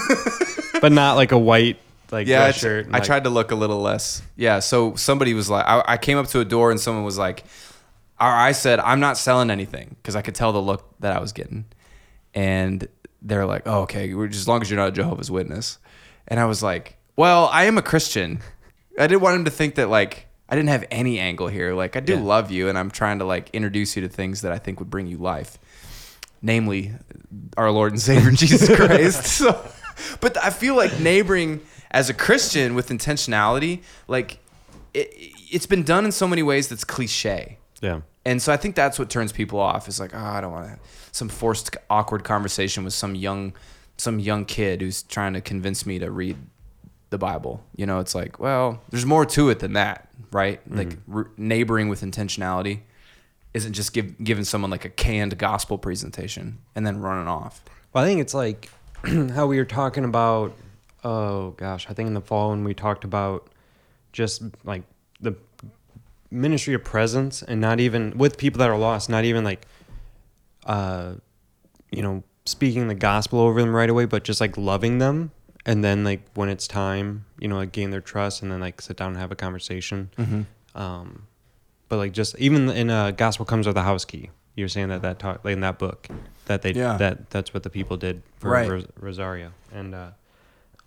but 0.80 0.92
not 0.92 1.14
like 1.16 1.32
a 1.32 1.38
white 1.38 1.78
like 2.10 2.26
yeah, 2.26 2.44
I, 2.44 2.50
shirt. 2.52 2.86
I 2.88 2.90
like- 2.98 3.04
tried 3.04 3.24
to 3.24 3.30
look 3.30 3.50
a 3.52 3.54
little 3.54 3.80
less. 3.80 4.22
Yeah, 4.36 4.58
so 4.60 4.94
somebody 4.96 5.32
was 5.34 5.48
like, 5.48 5.64
I, 5.66 5.82
I 5.86 5.96
came 5.96 6.18
up 6.18 6.26
to 6.28 6.40
a 6.40 6.44
door 6.44 6.70
and 6.70 6.78
someone 6.78 7.04
was 7.04 7.16
like, 7.18 7.44
or 8.20 8.26
I 8.28 8.52
said, 8.52 8.78
I'm 8.80 9.00
not 9.00 9.16
selling 9.16 9.50
anything 9.50 9.96
because 10.02 10.14
I 10.16 10.22
could 10.22 10.34
tell 10.34 10.52
the 10.52 10.60
look 10.62 10.94
that 11.00 11.16
I 11.16 11.20
was 11.20 11.32
getting, 11.32 11.64
and 12.34 12.86
they're 13.20 13.46
like, 13.46 13.62
oh, 13.66 13.82
okay, 13.82 14.14
we're 14.14 14.28
just 14.28 14.42
as 14.42 14.48
long 14.48 14.60
as 14.62 14.70
you're 14.70 14.78
not 14.78 14.88
a 14.88 14.92
Jehovah's 14.92 15.30
Witness, 15.30 15.78
and 16.28 16.38
I 16.40 16.44
was 16.44 16.62
like, 16.62 16.96
well, 17.16 17.46
I 17.52 17.64
am 17.64 17.78
a 17.78 17.82
Christian. 17.82 18.40
I 18.98 19.06
didn't 19.06 19.22
want 19.22 19.36
him 19.36 19.44
to 19.46 19.50
think 19.50 19.76
that 19.76 19.88
like 19.88 20.26
I 20.48 20.54
didn't 20.56 20.68
have 20.68 20.84
any 20.90 21.18
angle 21.18 21.48
here. 21.48 21.72
Like 21.74 21.96
I 21.96 22.00
do 22.00 22.14
Yeah. 22.14 22.20
love 22.20 22.50
you, 22.50 22.68
and 22.68 22.76
I'm 22.78 22.90
trying 22.90 23.18
to 23.20 23.24
like 23.24 23.48
introduce 23.52 23.96
you 23.96 24.02
to 24.02 24.08
things 24.08 24.42
that 24.42 24.52
I 24.52 24.58
think 24.58 24.78
would 24.80 24.90
bring 24.90 25.06
you 25.06 25.16
life 25.18 25.58
namely 26.42 26.92
our 27.56 27.70
Lord 27.70 27.92
and 27.92 28.00
Savior 28.00 28.30
Jesus 28.32 28.74
Christ. 28.74 29.24
So, 29.42 29.64
but 30.20 30.36
I 30.42 30.50
feel 30.50 30.74
like 30.76 30.98
neighboring 31.00 31.60
as 31.90 32.10
a 32.10 32.14
Christian 32.14 32.74
with 32.74 32.88
intentionality, 32.88 33.82
like 34.08 34.38
it, 34.94 35.12
it's 35.50 35.66
been 35.66 35.82
done 35.82 36.04
in 36.04 36.12
so 36.12 36.26
many 36.26 36.42
ways 36.42 36.68
that's 36.68 36.84
cliche. 36.84 37.58
yeah, 37.80 38.00
And 38.24 38.40
so 38.40 38.52
I 38.52 38.56
think 38.56 38.74
that's 38.74 38.98
what 38.98 39.10
turns 39.10 39.32
people 39.32 39.60
off. 39.60 39.88
Is 39.88 40.00
like, 40.00 40.14
oh, 40.14 40.18
I 40.18 40.40
don't 40.40 40.52
want 40.52 40.64
to 40.64 40.70
have 40.70 40.80
some 41.12 41.28
forced, 41.28 41.76
awkward 41.90 42.24
conversation 42.24 42.84
with 42.84 42.94
some 42.94 43.14
young, 43.14 43.54
some 43.96 44.18
young 44.18 44.44
kid 44.44 44.80
who's 44.80 45.02
trying 45.02 45.34
to 45.34 45.40
convince 45.40 45.86
me 45.86 45.98
to 45.98 46.10
read 46.10 46.36
the 47.10 47.18
Bible. 47.18 47.62
You 47.76 47.86
know, 47.86 48.00
it's 48.00 48.14
like, 48.14 48.40
well, 48.40 48.80
there's 48.90 49.06
more 49.06 49.26
to 49.26 49.50
it 49.50 49.58
than 49.60 49.74
that, 49.74 50.08
right? 50.32 50.60
Like 50.70 50.88
mm-hmm. 50.88 51.16
r- 51.16 51.30
neighboring 51.36 51.88
with 51.88 52.02
intentionality 52.02 52.80
isn't 53.54 53.72
just 53.72 53.92
give, 53.92 54.22
giving 54.22 54.44
someone 54.44 54.70
like 54.70 54.84
a 54.84 54.88
canned 54.88 55.36
gospel 55.38 55.78
presentation 55.78 56.58
and 56.74 56.86
then 56.86 57.00
running 57.00 57.28
off. 57.28 57.62
Well, 57.92 58.04
I 58.04 58.06
think 58.06 58.20
it's 58.20 58.34
like 58.34 58.70
how 59.34 59.46
we 59.46 59.58
were 59.58 59.64
talking 59.64 60.04
about. 60.04 60.54
Oh 61.04 61.50
gosh, 61.50 61.86
I 61.90 61.94
think 61.94 62.06
in 62.06 62.14
the 62.14 62.20
fall 62.20 62.50
when 62.50 62.62
we 62.64 62.74
talked 62.74 63.04
about 63.04 63.48
just 64.12 64.42
like 64.64 64.82
the 65.20 65.34
ministry 66.30 66.74
of 66.74 66.84
presence 66.84 67.42
and 67.42 67.60
not 67.60 67.80
even 67.80 68.16
with 68.16 68.38
people 68.38 68.58
that 68.60 68.70
are 68.70 68.78
lost, 68.78 69.10
not 69.10 69.24
even 69.24 69.44
like, 69.44 69.66
uh, 70.66 71.14
you 71.90 72.02
know, 72.02 72.22
speaking 72.44 72.88
the 72.88 72.94
gospel 72.94 73.40
over 73.40 73.60
them 73.60 73.74
right 73.74 73.90
away, 73.90 74.04
but 74.04 74.24
just 74.24 74.40
like 74.40 74.56
loving 74.56 74.98
them. 74.98 75.30
And 75.66 75.84
then 75.84 76.02
like 76.04 76.22
when 76.34 76.48
it's 76.48 76.66
time, 76.66 77.24
you 77.38 77.48
know, 77.48 77.56
like 77.56 77.72
gain 77.72 77.90
their 77.90 78.00
trust 78.00 78.42
and 78.42 78.50
then 78.50 78.60
like 78.60 78.80
sit 78.80 78.96
down 78.96 79.08
and 79.08 79.18
have 79.18 79.30
a 79.32 79.36
conversation. 79.36 80.10
Um, 80.74 81.26
but 81.92 81.98
like 81.98 82.12
just 82.12 82.34
even 82.38 82.70
in 82.70 82.88
a 82.88 83.12
gospel 83.12 83.44
comes 83.44 83.66
with 83.66 83.76
a 83.76 83.82
house 83.82 84.06
key. 84.06 84.30
You're 84.54 84.68
saying 84.68 84.88
that 84.88 85.02
that 85.02 85.18
talk 85.18 85.44
like 85.44 85.52
in 85.52 85.60
that 85.60 85.78
book 85.78 86.08
that 86.46 86.62
they 86.62 86.72
Yeah. 86.72 86.96
that 86.96 87.28
that's 87.28 87.52
what 87.52 87.64
the 87.64 87.68
people 87.68 87.98
did 87.98 88.22
for 88.38 88.48
Right. 88.48 88.66
Ros- 88.66 88.86
Rosario 88.98 89.50
and 89.74 89.94
uh, 89.94 90.10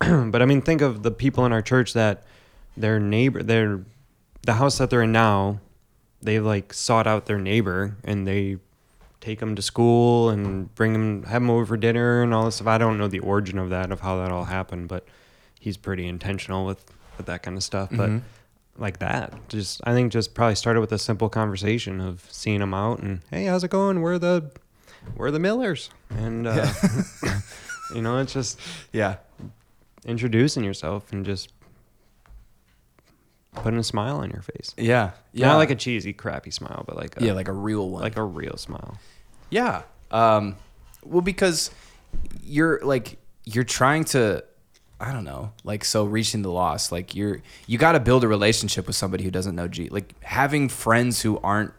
but 0.00 0.42
I 0.42 0.46
mean 0.46 0.62
think 0.62 0.80
of 0.82 1.04
the 1.04 1.12
people 1.12 1.46
in 1.46 1.52
our 1.52 1.62
church 1.62 1.92
that 1.92 2.24
their 2.76 2.98
neighbor 2.98 3.40
their 3.40 3.82
the 4.42 4.54
house 4.54 4.78
that 4.78 4.90
they're 4.90 5.02
in 5.02 5.12
now 5.12 5.60
they 6.22 6.40
like 6.40 6.74
sought 6.74 7.06
out 7.06 7.26
their 7.26 7.38
neighbor 7.38 7.94
and 8.02 8.26
they 8.26 8.56
take 9.20 9.38
them 9.38 9.54
to 9.54 9.62
school 9.62 10.30
and 10.30 10.74
bring 10.74 10.92
them 10.92 11.22
have 11.22 11.40
them 11.40 11.50
over 11.50 11.64
for 11.66 11.76
dinner 11.76 12.24
and 12.24 12.34
all 12.34 12.46
this 12.46 12.56
stuff. 12.56 12.66
I 12.66 12.78
don't 12.78 12.98
know 12.98 13.06
the 13.06 13.20
origin 13.20 13.60
of 13.60 13.70
that 13.70 13.92
of 13.92 14.00
how 14.00 14.16
that 14.18 14.32
all 14.32 14.46
happened, 14.46 14.88
but 14.88 15.06
he's 15.60 15.76
pretty 15.76 16.08
intentional 16.08 16.66
with 16.66 16.84
with 17.16 17.26
that 17.26 17.44
kind 17.44 17.56
of 17.56 17.62
stuff. 17.62 17.90
But 17.92 18.10
Mhm. 18.10 18.22
Like 18.78 18.98
that, 18.98 19.32
just 19.48 19.80
I 19.84 19.92
think 19.92 20.12
just 20.12 20.34
probably 20.34 20.54
started 20.54 20.80
with 20.80 20.92
a 20.92 20.98
simple 20.98 21.28
conversation 21.28 22.00
of 22.00 22.26
seeing 22.30 22.60
them 22.60 22.74
out 22.74 23.00
and 23.00 23.20
hey, 23.30 23.44
how's 23.46 23.64
it 23.64 23.70
going? 23.70 24.00
We're 24.02 24.18
the 24.18 24.50
we're 25.16 25.30
the 25.30 25.38
Millers, 25.38 25.90
and 26.10 26.46
uh, 26.46 26.72
you 27.94 28.02
know 28.02 28.18
it's 28.18 28.32
just 28.32 28.58
Yeah. 28.92 29.16
introducing 30.04 30.62
yourself 30.64 31.12
and 31.12 31.24
just 31.24 31.52
putting 33.54 33.78
a 33.78 33.82
smile 33.84 34.16
on 34.18 34.30
your 34.30 34.42
face. 34.42 34.74
Yeah. 34.76 35.12
Yeah. 35.32 35.46
Not 35.48 35.56
like 35.56 35.70
a 35.70 35.74
cheesy, 35.74 36.12
crappy 36.12 36.50
smile, 36.50 36.84
but 36.86 36.96
like 36.96 37.20
a, 37.20 37.24
yeah, 37.24 37.32
like 37.32 37.48
a 37.48 37.52
real 37.52 37.88
one. 37.88 38.02
like 38.02 38.16
a 38.16 38.22
real 38.22 38.56
smile. 38.56 38.98
Yeah. 39.50 39.82
Um, 40.10 40.56
well, 41.04 41.22
because 41.22 41.70
you're 42.42 42.80
like 42.82 43.18
you're 43.44 43.64
trying 43.64 44.04
to, 44.06 44.44
I 44.98 45.12
don't 45.12 45.24
know, 45.24 45.52
like 45.62 45.84
so 45.84 46.04
reaching 46.04 46.42
the 46.42 46.50
lost. 46.50 46.90
Like 46.90 47.14
you're 47.14 47.42
you 47.66 47.78
got 47.78 47.92
to 47.92 48.00
build 48.00 48.24
a 48.24 48.28
relationship 48.28 48.86
with 48.86 48.96
somebody 48.96 49.24
who 49.24 49.30
doesn't 49.30 49.54
know 49.54 49.68
G. 49.68 49.88
Like 49.88 50.14
having 50.22 50.68
friends 50.68 51.22
who 51.22 51.38
aren't 51.38 51.72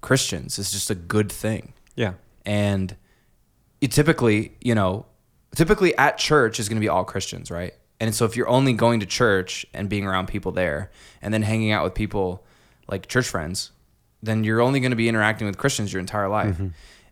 Christians 0.00 0.58
is 0.58 0.70
just 0.70 0.90
a 0.90 0.94
good 0.94 1.30
thing. 1.30 1.74
Yeah. 1.94 2.14
And 2.46 2.96
you 3.80 3.88
typically, 3.88 4.56
you 4.60 4.74
know, 4.74 5.06
typically 5.54 5.96
at 5.96 6.18
church 6.18 6.58
is 6.58 6.68
going 6.68 6.76
to 6.76 6.80
be 6.80 6.88
all 6.88 7.04
Christians, 7.04 7.50
right? 7.50 7.74
And 8.00 8.14
so 8.14 8.24
if 8.24 8.36
you're 8.36 8.48
only 8.48 8.72
going 8.72 9.00
to 9.00 9.06
church 9.06 9.64
and 9.72 9.88
being 9.88 10.06
around 10.06 10.28
people 10.28 10.52
there 10.52 10.90
and 11.22 11.32
then 11.32 11.42
hanging 11.42 11.70
out 11.70 11.84
with 11.84 11.94
people 11.94 12.44
like 12.88 13.08
church 13.08 13.28
friends, 13.28 13.70
then 14.22 14.44
you're 14.44 14.60
only 14.60 14.80
going 14.80 14.90
to 14.90 14.96
be 14.96 15.08
interacting 15.08 15.46
with 15.46 15.58
Christians 15.58 15.92
your 15.92 16.00
entire 16.00 16.28
life. 16.28 16.54
Mm-hmm. 16.54 16.68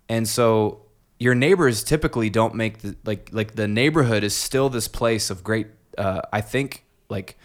And 0.09 0.28
so 0.28 0.81
your 1.23 1.35
neighbors 1.35 1.85
typically 1.85 2.31
don't 2.31 2.55
make 2.55 2.79
the 2.79 2.97
like 3.05 3.31
like 3.33 3.55
the 3.55 3.69
neighborhood 3.69 4.23
is 4.25 4.35
still 4.35 4.69
this 4.69 4.88
place 4.88 5.31
of 5.31 5.37
great 5.45 5.69
uh, 5.97 6.23
I 6.33 6.41
think 6.41 6.85
like 7.09 7.38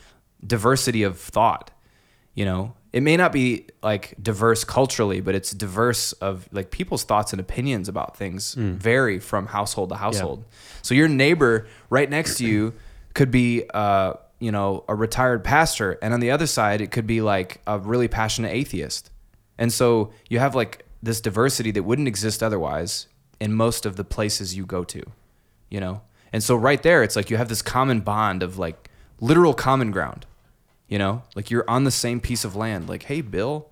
diversity 0.46 1.04
of 1.04 1.20
thought 1.20 1.72
you 2.38 2.46
know? 2.46 2.76
It 2.94 3.02
may 3.02 3.18
not 3.18 3.32
be 3.32 3.68
like 3.84 4.16
diverse 4.22 4.64
culturally 4.64 5.22
but 5.22 5.36
it's 5.36 5.52
diverse 5.52 6.14
of 6.14 6.48
like 6.52 6.72
people's 6.72 7.04
thoughts 7.04 7.34
and 7.34 7.40
opinions 7.40 7.90
about 7.90 8.18
things 8.18 8.56
vary 8.90 9.20
from 9.20 9.46
household 9.48 9.90
to 9.90 9.96
household. 9.96 10.46
So 10.82 10.96
your 10.96 11.08
neighbor 11.08 11.68
right 11.90 12.10
next 12.10 12.38
to 12.38 12.46
you 12.46 12.74
could 13.14 13.30
be 13.30 13.64
uh 13.74 14.14
you 14.40 14.52
know 14.52 14.84
a 14.88 14.96
retired 14.96 15.44
pastor 15.44 16.00
and 16.02 16.14
on 16.14 16.22
the 16.22 16.32
other 16.32 16.48
side 16.48 16.80
it 16.82 16.90
could 16.92 17.06
be 17.06 17.22
like 17.22 17.62
a 17.68 17.78
really 17.78 18.08
passionate 18.08 18.54
atheist. 18.62 19.12
And 19.58 19.72
so 19.72 20.12
you 20.30 20.40
have 20.40 20.56
like 20.56 20.86
this 21.04 21.22
diversity 21.22 21.72
that 21.72 21.84
wouldn't 21.84 22.08
exist 22.08 22.42
otherwise 22.42 23.08
in 23.40 23.54
most 23.54 23.86
of 23.86 23.96
the 23.96 24.04
places 24.04 24.56
you 24.56 24.66
go 24.66 24.84
to 24.84 25.02
you 25.70 25.80
know 25.80 26.02
and 26.34 26.44
so 26.44 26.56
right 26.56 26.82
there 26.84 27.04
it's 27.04 27.16
like 27.16 27.30
you 27.30 27.38
have 27.38 27.50
this 27.50 27.62
common 27.62 28.00
bond 28.02 28.42
of 28.44 28.58
like 28.58 28.90
literal 29.20 29.54
common 29.54 29.92
ground 29.92 30.26
you 30.88 30.98
know 30.98 31.22
like 31.36 31.50
you're 31.52 31.70
on 31.70 31.84
the 31.84 31.92
same 31.92 32.20
piece 32.20 32.44
of 32.46 32.56
land 32.56 32.88
like 32.90 33.04
hey 33.04 33.22
bill 33.22 33.70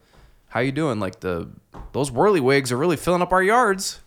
how 0.50 0.60
you 0.60 0.72
doing 0.72 1.00
like 1.00 1.20
the 1.22 1.48
those 1.94 2.10
whirlywigs 2.12 2.72
are 2.72 2.78
really 2.78 2.98
filling 2.98 3.22
up 3.22 3.32
our 3.34 3.44
yards 3.44 4.00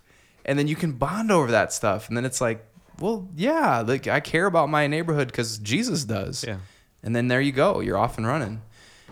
and 0.44 0.58
then 0.58 0.66
you 0.68 0.76
can 0.76 0.92
bond 0.92 1.30
over 1.30 1.50
that 1.50 1.72
stuff 1.72 2.08
and 2.08 2.16
then 2.16 2.24
it's 2.24 2.40
like 2.40 2.64
well 3.00 3.28
yeah 3.36 3.80
like 3.86 4.06
i 4.06 4.20
care 4.20 4.46
about 4.46 4.68
my 4.68 4.86
neighborhood 4.86 5.28
because 5.28 5.58
jesus 5.58 6.04
does 6.04 6.44
Yeah. 6.46 6.58
and 7.02 7.14
then 7.14 7.28
there 7.28 7.40
you 7.40 7.52
go. 7.52 7.80
You're 7.80 7.96
off 7.98 8.16
and 8.18 8.26
running. 8.26 8.60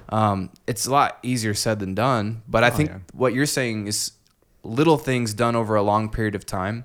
Um, 0.08 0.50
it's 0.66 0.86
a 0.86 0.90
lot 0.90 1.18
easier 1.22 1.52
said 1.54 1.78
than 1.80 1.94
done, 1.94 2.42
but 2.48 2.62
I 2.62 2.68
Oh, 2.68 2.70
think 2.70 2.90
yeah. 2.90 2.98
what 3.12 3.32
you're 3.34 3.46
saying 3.46 3.86
is 3.88 4.12
little 4.66 4.98
things 4.98 5.34
done 5.34 5.56
over 5.56 5.74
a 5.76 5.82
long 5.82 6.08
period 6.10 6.34
of 6.34 6.44
time. 6.46 6.84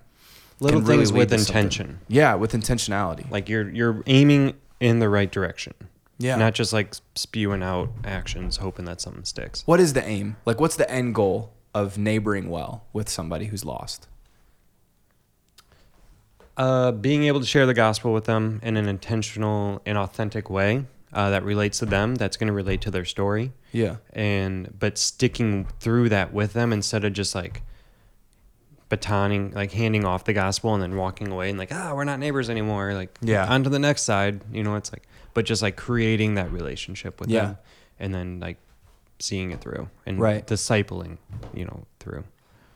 Little 0.59 0.79
can 0.81 0.88
really 0.88 0.97
things 1.00 1.13
with 1.13 1.29
to 1.29 1.39
something. 1.39 1.55
intention. 1.63 2.00
Yeah, 2.07 2.35
with 2.35 2.53
intentionality. 2.53 3.29
Like 3.31 3.50
you're 3.50 3.69
you're 3.69 4.03
aiming 4.05 4.53
in 4.79 5.00
the 5.00 5.09
right 5.09 5.31
direction. 5.31 5.73
Yeah. 6.19 6.35
Not 6.35 6.53
just 6.53 6.71
like 6.71 6.93
spewing 7.15 7.63
out 7.63 7.89
actions, 8.03 8.57
hoping 8.57 8.85
that 8.85 9.01
something 9.01 9.23
sticks. 9.25 9.63
What 9.65 9.79
is 9.79 9.93
the 9.93 10.07
aim? 10.07 10.35
Like, 10.45 10.59
what's 10.61 10.75
the 10.75 10.89
end 10.89 11.15
goal 11.15 11.51
of 11.73 11.97
neighboring 11.97 12.50
well 12.50 12.83
with 12.93 13.09
somebody 13.09 13.45
who's 13.45 13.65
lost? 13.65 14.07
Uh, 16.57 16.91
being 16.91 17.23
able 17.23 17.39
to 17.39 17.45
share 17.45 17.65
the 17.65 17.73
gospel 17.73 18.13
with 18.13 18.25
them 18.25 18.59
in 18.61 18.77
an 18.77 18.88
intentional 18.88 19.81
and 19.85 19.97
authentic 19.97 20.50
way 20.50 20.85
uh, 21.13 21.29
that 21.31 21.43
relates 21.43 21.79
to 21.79 21.85
them, 21.85 22.15
that's 22.15 22.38
going 22.38 22.47
to 22.47 22.53
relate 22.53 22.81
to 22.81 22.91
their 22.91 23.05
story, 23.05 23.51
Yeah. 23.71 23.95
and 24.13 24.73
but 24.77 24.97
sticking 24.97 25.65
through 25.79 26.09
that 26.09 26.33
with 26.33 26.53
them 26.53 26.71
instead 26.71 27.03
of 27.03 27.13
just 27.13 27.33
like 27.33 27.63
batoning, 28.91 29.55
like 29.55 29.71
handing 29.71 30.05
off 30.05 30.25
the 30.25 30.33
gospel 30.33 30.74
and 30.75 30.83
then 30.83 30.95
walking 30.95 31.29
away 31.31 31.50
and 31.50 31.57
like, 31.57 31.71
ah, 31.74 31.93
we're 31.95 32.03
not 32.03 32.19
neighbors 32.19 32.50
anymore. 32.50 32.93
Like, 32.93 33.17
Yeah. 33.21 33.48
on 33.48 33.63
to 33.63 33.69
the 33.69 33.79
next 33.79 34.03
side. 34.03 34.41
You 34.51 34.63
know, 34.63 34.75
it's 34.75 34.91
like, 34.91 35.03
but 35.33 35.45
just 35.45 35.62
like 35.63 35.75
creating 35.77 36.36
that 36.36 36.51
relationship 36.51 37.19
with 37.19 37.29
Yeah. 37.29 37.45
them, 37.45 37.57
and 38.00 38.13
then 38.13 38.39
like 38.39 38.57
seeing 39.19 39.51
it 39.51 39.62
through 39.62 39.89
and 40.05 40.19
Right. 40.19 40.45
discipling, 40.45 41.17
you 41.53 41.65
know, 41.65 41.86
through. 42.00 42.25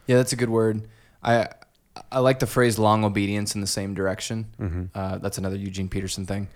Yeah, 0.08 0.16
that's 0.18 0.34
a 0.34 0.36
good 0.36 0.50
word. 0.50 0.88
I 1.22 1.50
I 2.12 2.20
like 2.20 2.40
the 2.40 2.48
phrase 2.48 2.78
"long 2.78 3.06
obedience 3.06 3.56
in 3.56 3.62
the 3.62 3.68
same 3.68 3.94
direction." 3.94 4.48
Mhm. 4.60 4.90
Uh, 4.94 5.18
that's 5.18 5.38
another 5.38 5.56
Eugene 5.56 5.88
Peterson 5.88 6.26
thing. 6.26 6.50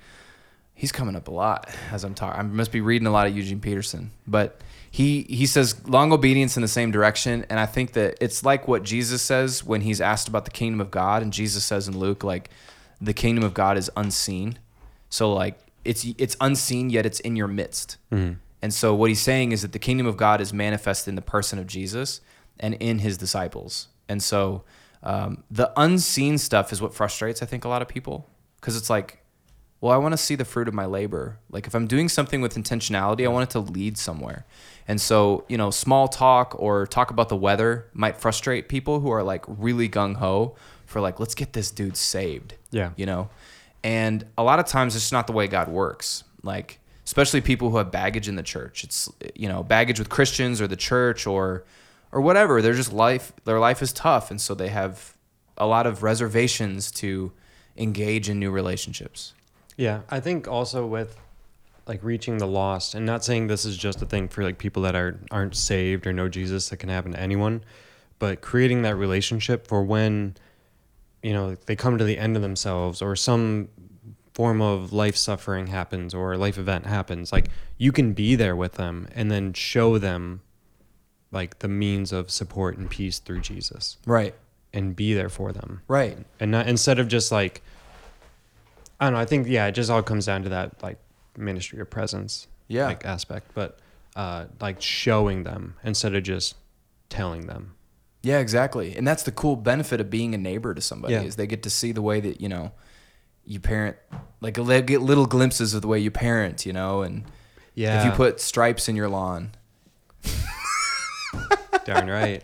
He's 0.79 0.93
coming 0.93 1.17
up 1.17 1.27
a 1.27 1.31
lot 1.31 1.69
as 1.91 2.05
I'm 2.05 2.13
talking. 2.15 2.39
I 2.39 2.43
must 2.43 2.71
be 2.71 2.79
reading 2.79 3.05
a 3.05 3.12
lot 3.12 3.27
of 3.27 3.36
Eugene 3.36 3.59
Peterson, 3.59 4.12
but 4.25 4.62
he 4.89 5.24
he 5.24 5.45
says 5.45 5.86
long 5.86 6.13
obedience 6.13 6.55
in 6.55 6.62
the 6.62 6.69
same 6.69 6.89
direction, 6.89 7.45
and 7.50 7.59
I 7.59 7.65
think 7.65 7.91
that 7.93 8.15
it's 8.21 8.45
like 8.45 8.65
what 8.65 8.83
Jesus 8.83 9.21
says 9.21 9.62
when 9.62 9.81
he's 9.81 10.00
asked 10.00 10.29
about 10.29 10.45
the 10.45 10.51
kingdom 10.51 10.79
of 10.79 10.89
God, 10.89 11.21
and 11.21 11.33
Jesus 11.33 11.65
says 11.65 11.89
in 11.89 11.98
Luke 12.00 12.24
like 12.24 12.50
the 13.01 13.13
kingdom 13.13 13.43
of 13.43 13.53
God 13.53 13.77
is 13.77 13.91
unseen. 13.98 14.57
So 15.09 15.33
like 15.33 15.59
it's 15.83 16.05
it's 16.17 16.38
unseen 16.39 16.89
yet 16.89 17.05
it's 17.05 17.19
in 17.19 17.36
your 17.36 17.50
midst. 17.50 17.98
And 18.62 18.74
so 18.74 18.95
what 18.95 19.09
he's 19.09 19.21
saying 19.21 19.51
is 19.51 19.63
that 19.63 19.74
the 19.74 19.79
kingdom 19.79 20.07
of 20.07 20.15
God 20.15 20.39
is 20.39 20.53
manifested 20.53 21.09
in 21.09 21.15
the 21.15 21.21
person 21.21 21.59
of 21.59 21.67
Jesus 21.67 22.21
and 22.57 22.75
in 22.75 23.00
his 23.00 23.17
disciples. 23.17 23.89
And 24.07 24.24
so 24.24 24.63
um, 25.03 25.43
the 25.51 25.71
unseen 25.75 26.38
stuff 26.38 26.71
is 26.71 26.81
what 26.81 26.93
frustrates 26.93 27.41
I 27.41 27.45
think 27.45 27.65
a 27.65 27.69
lot 27.69 27.81
of 27.81 27.88
people 27.88 28.29
because 28.59 28.75
it's 28.77 28.89
like, 28.89 29.24
well, 29.81 29.93
I 29.93 29.98
want 29.98 30.12
to 30.13 30.17
see 30.17 30.36
the 30.36 30.45
fruit 30.45 30.67
of 30.67 30.74
my 30.74 30.86
labor. 30.86 31.38
Like 31.50 31.65
if 31.67 31.74
I'm 31.74 31.88
doing 31.88 32.09
something 32.09 32.41
with 32.41 32.55
intentionality, 32.55 33.24
I 33.25 33.29
want 33.29 33.50
it 33.50 33.51
to 33.53 33.59
lead 33.59 33.98
somewhere. 33.98 34.45
And 34.88 35.00
so, 35.00 35.45
you 35.48 35.57
know, 35.57 35.69
small 35.71 36.07
talk 36.07 36.55
or 36.57 36.86
talk 36.88 37.12
about 37.12 37.29
the 37.29 37.36
weather 37.38 37.86
might 37.93 38.17
frustrate 38.17 38.67
people 38.69 39.00
who 39.00 39.09
are 39.12 39.24
like 39.24 39.45
really 39.48 39.88
gung 39.88 40.15
ho 40.17 40.55
for 40.86 41.00
like, 41.00 41.19
let's 41.19 41.36
get 41.36 41.53
this 41.53 41.69
dude 41.71 41.95
saved 41.95 42.55
Yeah. 42.71 42.91
you 42.98 43.05
know 43.05 43.29
and 43.83 44.25
a 44.38 44.43
lot 44.43 44.59
of 44.59 44.65
times 44.65 44.95
it's 44.95 45.12
not 45.12 45.25
the 45.27 45.31
way 45.33 45.48
god 45.48 45.69
works 45.69 46.25
like 46.43 46.79
especially 47.05 47.39
people 47.39 47.69
who 47.69 47.77
have 47.77 47.91
baggage 47.91 48.27
in 48.27 48.36
the 48.36 48.43
church 48.43 48.83
it's 48.83 49.09
you 49.36 49.48
know 49.48 49.63
baggage 49.63 50.00
with 50.00 50.09
christians 50.09 50.59
or 50.59 50.67
the 50.67 50.75
church 50.75 51.25
or 51.25 51.63
or 52.12 52.19
whatever 52.19 52.62
they're 52.62 52.74
just 52.74 52.91
life 52.91 53.31
their 53.45 53.57
life 53.59 53.81
is 53.81 53.93
tough 53.93 54.31
and 54.31 54.41
so 54.41 54.53
they 54.53 54.67
have 54.67 55.15
a 55.57 55.65
lot 55.65 55.88
of 55.88 56.03
reservations 56.03 56.91
to 56.91 57.31
engage 57.77 58.27
in 58.29 58.38
new 58.38 58.51
relationships 58.51 59.33
Yeah, 59.79 60.01
I 60.09 60.19
think 60.19 60.45
also 60.45 60.86
with 60.86 61.17
like 61.88 62.03
reaching 62.03 62.38
the 62.38 62.45
lost, 62.45 62.95
and 62.95 63.05
not 63.05 63.24
saying 63.24 63.48
this 63.48 63.63
is 63.63 63.77
just 63.77 64.01
a 64.01 64.05
thing 64.05 64.27
for 64.27 64.43
like 64.43 64.57
people 64.57 64.83
that 64.83 64.93
are 64.93 65.17
aren't 65.31 65.55
saved 65.55 66.05
or 66.05 66.12
know 66.12 66.27
Jesus 66.27 66.68
that 66.68 66.77
can 66.77 66.89
happen 66.89 67.13
to 67.13 67.20
anyone, 67.20 67.63
but 68.20 68.42
creating 68.42 68.81
that 68.81 68.98
relationship 68.98 69.65
for 69.65 69.81
when 69.81 70.35
you 71.24 71.31
know 71.31 71.55
they 71.65 71.77
come 71.77 71.98
to 71.98 72.03
the 72.03 72.18
end 72.18 72.35
of 72.35 72.42
themselves 72.42 73.01
or 73.01 73.15
some 73.15 73.70
form 74.33 74.61
of 74.61 74.92
life 74.92 75.15
suffering 75.15 75.68
happens 75.68 76.13
or 76.13 76.33
a 76.33 76.37
life 76.37 76.57
event 76.57 76.85
happens 76.85 77.31
like 77.31 77.48
you 77.77 77.94
can 77.94 78.11
be 78.11 78.35
there 78.35 78.57
with 78.57 78.74
them 78.74 79.07
and 79.15 79.31
then 79.31 79.53
show 79.53 79.98
them 79.98 80.42
like 81.31 81.59
the 81.59 81.68
means 81.70 82.11
of 82.11 82.29
support 82.29 82.77
and 82.77 82.89
peace 82.89 83.20
through 83.20 83.39
Jesus. 83.39 83.98
Right. 84.05 84.35
And 84.74 84.94
be 84.94 85.13
there 85.13 85.29
for 85.29 85.53
them. 85.53 85.83
Right. 85.87 86.18
And 86.37 86.51
not 86.51 86.68
instead 86.68 87.00
of 87.00 87.07
just 87.07 87.31
like 87.31 87.61
I 89.00 89.05
don't 89.05 89.14
know. 89.14 89.20
I 89.20 89.25
think 89.25 89.48
yeah, 89.48 89.68
it 89.68 89.72
just 89.74 89.90
all 89.90 90.03
comes 90.03 90.25
down 90.25 90.44
to 90.44 90.50
that 90.50 90.81
like 90.83 90.98
ministry 91.38 91.79
of 91.79 91.90
presence, 91.90 92.48
Yeah. 92.68 92.85
like 92.88 93.05
aspect, 93.05 93.51
but 93.53 93.79
uh, 94.16 94.46
like 94.59 94.81
showing 94.81 95.44
them 95.44 95.75
instead 95.83 96.14
of 96.16 96.24
just 96.24 96.55
telling 97.09 97.48
them. 97.48 97.75
yeah 98.22 98.40
exactly 98.40 98.96
and 98.98 99.07
that's 99.07 99.24
the 99.24 99.31
cool 99.31 99.55
benefit 99.55 100.01
of 100.01 100.09
being 100.09 100.35
a 100.35 100.38
neighbor 100.38 100.74
to 100.75 100.81
somebody 100.81 101.14
Yeah. 101.14 101.22
is 101.22 101.38
they 101.38 101.48
get 101.48 101.64
to 101.64 101.70
see 101.70 101.92
the 101.94 102.01
way 102.01 102.20
that 102.20 102.42
you 102.42 102.50
know 102.50 102.72
you 103.46 103.59
parent 103.62 103.96
like 104.42 104.55
they 104.55 104.81
get 104.81 105.01
little 105.01 105.25
glimpses 105.25 105.74
of 105.74 105.81
the 105.81 105.88
way 105.88 105.98
you 106.00 106.12
parent 106.12 106.66
you 106.66 106.74
know 106.74 107.01
and 107.01 107.24
Yeah, 107.75 108.00
if 108.00 108.05
you 108.05 108.12
put 108.12 108.42
stripes 108.42 108.90
in 108.90 108.96
your 108.98 109.07
lawn 109.09 109.51
darn 111.85 112.07
right. 112.09 112.44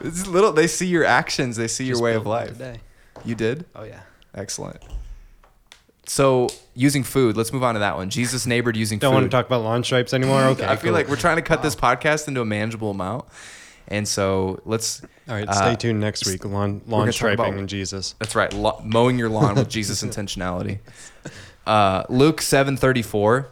It's 0.00 0.26
little. 0.26 0.52
They 0.52 0.66
see 0.66 0.86
your 0.86 1.04
actions. 1.04 1.56
They 1.56 1.68
see 1.68 1.84
your 1.84 2.00
way 2.00 2.14
of 2.14 2.26
life. 2.26 2.48
today. 2.48 2.80
You 3.24 3.34
did 3.34 3.64
Oh 3.74 3.84
yeah. 3.84 4.00
excellent. 4.34 4.82
So 6.08 6.48
using 6.74 7.02
food. 7.02 7.36
Let's 7.36 7.52
move 7.52 7.62
on 7.64 7.74
to 7.74 7.80
that 7.80 7.96
one. 7.96 8.10
Jesus 8.10 8.46
neighbored 8.46 8.76
using 8.76 8.98
food. 8.98 9.02
Don't 9.02 9.12
food. 9.12 9.14
want 9.16 9.24
to 9.30 9.30
talk 9.36 9.46
about 9.46 9.62
lawn 9.62 9.82
stripes 9.82 10.14
anymore. 10.14 10.40
Okay, 10.44 10.64
I 10.64 10.76
feel 10.76 10.84
cool. 10.84 10.92
like 10.92 11.08
we're 11.08 11.16
trying 11.16 11.36
to 11.36 11.42
cut 11.42 11.62
this 11.62 11.74
podcast 11.74 12.28
into 12.28 12.40
a 12.40 12.44
manageable 12.44 12.90
amount, 12.90 13.24
and 13.88 14.06
so 14.06 14.60
let's. 14.64 15.02
all 15.28 15.34
right. 15.34 15.48
uh, 15.48 15.52
Stay 15.52 15.74
tuned 15.76 16.00
next 16.00 16.26
week. 16.26 16.44
Lawn 16.44 16.80
lawn 16.86 17.10
striping 17.12 17.44
about- 17.46 17.58
and 17.58 17.68
Jesus. 17.68 18.14
That's 18.20 18.34
right. 18.36 18.52
Lo- 18.52 18.80
mowing 18.84 19.18
your 19.18 19.28
lawn 19.28 19.56
with 19.56 19.68
Jesus 19.68 20.02
intentionality. 20.04 20.78
Uh, 21.66 22.04
Luke 22.08 22.40
seven 22.40 22.76
thirty 22.76 23.02
four 23.02 23.48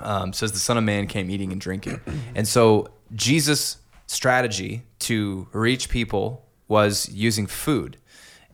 um, 0.00 0.32
says 0.32 0.50
the 0.52 0.58
Son 0.58 0.76
of 0.76 0.82
Man 0.84 1.06
came 1.06 1.30
eating 1.30 1.52
and 1.52 1.60
drinking, 1.60 2.00
and 2.34 2.48
so 2.48 2.88
Jesus' 3.14 3.76
strategy 4.08 4.82
to 5.00 5.46
reach 5.52 5.88
people 5.88 6.44
was 6.66 7.08
using 7.10 7.46
food, 7.46 7.98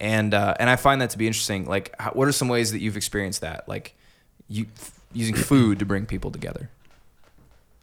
and 0.01 0.33
uh, 0.35 0.55
and 0.61 0.69
I 0.71 0.77
find 0.77 1.01
that 1.01 1.11
to 1.11 1.19
be 1.19 1.27
interesting. 1.27 1.65
Like, 1.67 1.95
how, 1.99 2.11
what 2.13 2.29
are 2.29 2.33
some 2.33 2.49
ways 2.49 2.73
that 2.73 2.81
you've 2.81 2.97
experienced 2.97 3.41
that? 3.41 3.69
Like, 3.69 3.95
you 4.49 4.67
f- 4.77 4.99
using 5.13 5.35
food 5.35 5.79
to 5.81 5.85
bring 5.87 6.07
people 6.07 6.31
together. 6.31 6.71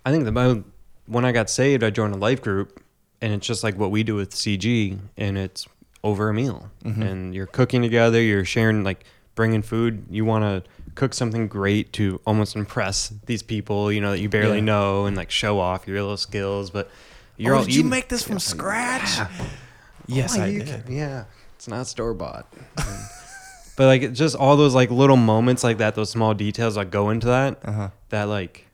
I 0.05 0.11
think 0.11 0.25
the 0.25 0.31
mo- 0.31 0.63
when 1.07 1.25
I 1.25 1.31
got 1.31 1.49
saved, 1.49 1.83
I 1.83 1.89
joined 1.89 2.13
a 2.13 2.17
life 2.17 2.41
group, 2.41 2.81
and 3.21 3.33
it's 3.33 3.45
just 3.45 3.63
like 3.63 3.77
what 3.77 3.91
we 3.91 4.03
do 4.03 4.15
with 4.15 4.31
CG, 4.31 4.97
and 5.17 5.37
it's 5.37 5.67
over 6.03 6.29
a 6.29 6.33
meal, 6.33 6.69
Mm-hmm. 6.83 7.01
and 7.01 7.35
you're 7.35 7.47
cooking 7.47 7.81
together, 7.81 8.21
you're 8.21 8.45
sharing, 8.45 8.83
like 8.83 9.03
bringing 9.33 9.61
food. 9.63 10.05
You 10.09 10.23
want 10.25 10.43
to 10.43 10.69
cook 10.93 11.13
something 11.13 11.47
great 11.47 11.91
to 11.93 12.21
almost 12.25 12.55
impress 12.55 13.11
these 13.25 13.41
people, 13.43 13.91
you 13.91 13.99
know, 13.99 14.11
that 14.11 14.19
you 14.19 14.29
barely 14.29 14.57
Yeah. 14.59 14.63
know, 14.65 15.05
and 15.07 15.17
like 15.17 15.31
show 15.31 15.59
off 15.59 15.87
your 15.87 15.99
little 16.01 16.17
skills. 16.17 16.69
But 16.69 16.89
you're 17.37 17.55
oh, 17.55 17.57
all 17.59 17.65
did 17.65 17.75
you 17.75 17.83
make 17.83 18.07
this 18.07 18.23
from 18.23 18.39
scratch? 18.39 19.17
Yes, 20.07 20.37
Oh, 20.37 20.41
I 20.43 20.51
did. 20.51 20.67
can- 20.67 20.83
Yeah, 20.95 21.25
it's 21.65 21.71
not 21.71 21.87
store 21.87 22.13
bought. 22.13 22.45
but 23.75 23.87
like 23.87 24.13
just 24.13 24.35
all 24.35 24.55
those 24.55 24.75
like 24.75 24.91
little 24.91 25.17
moments 25.17 25.63
like 25.63 25.79
that, 25.79 25.95
those 25.95 26.11
small 26.11 26.35
details 26.35 26.75
that 26.75 26.91
go 26.91 27.09
into 27.09 27.25
that, 27.25 27.57
Uh-huh. 27.65 27.89
that 28.09 28.25
like 28.25 28.67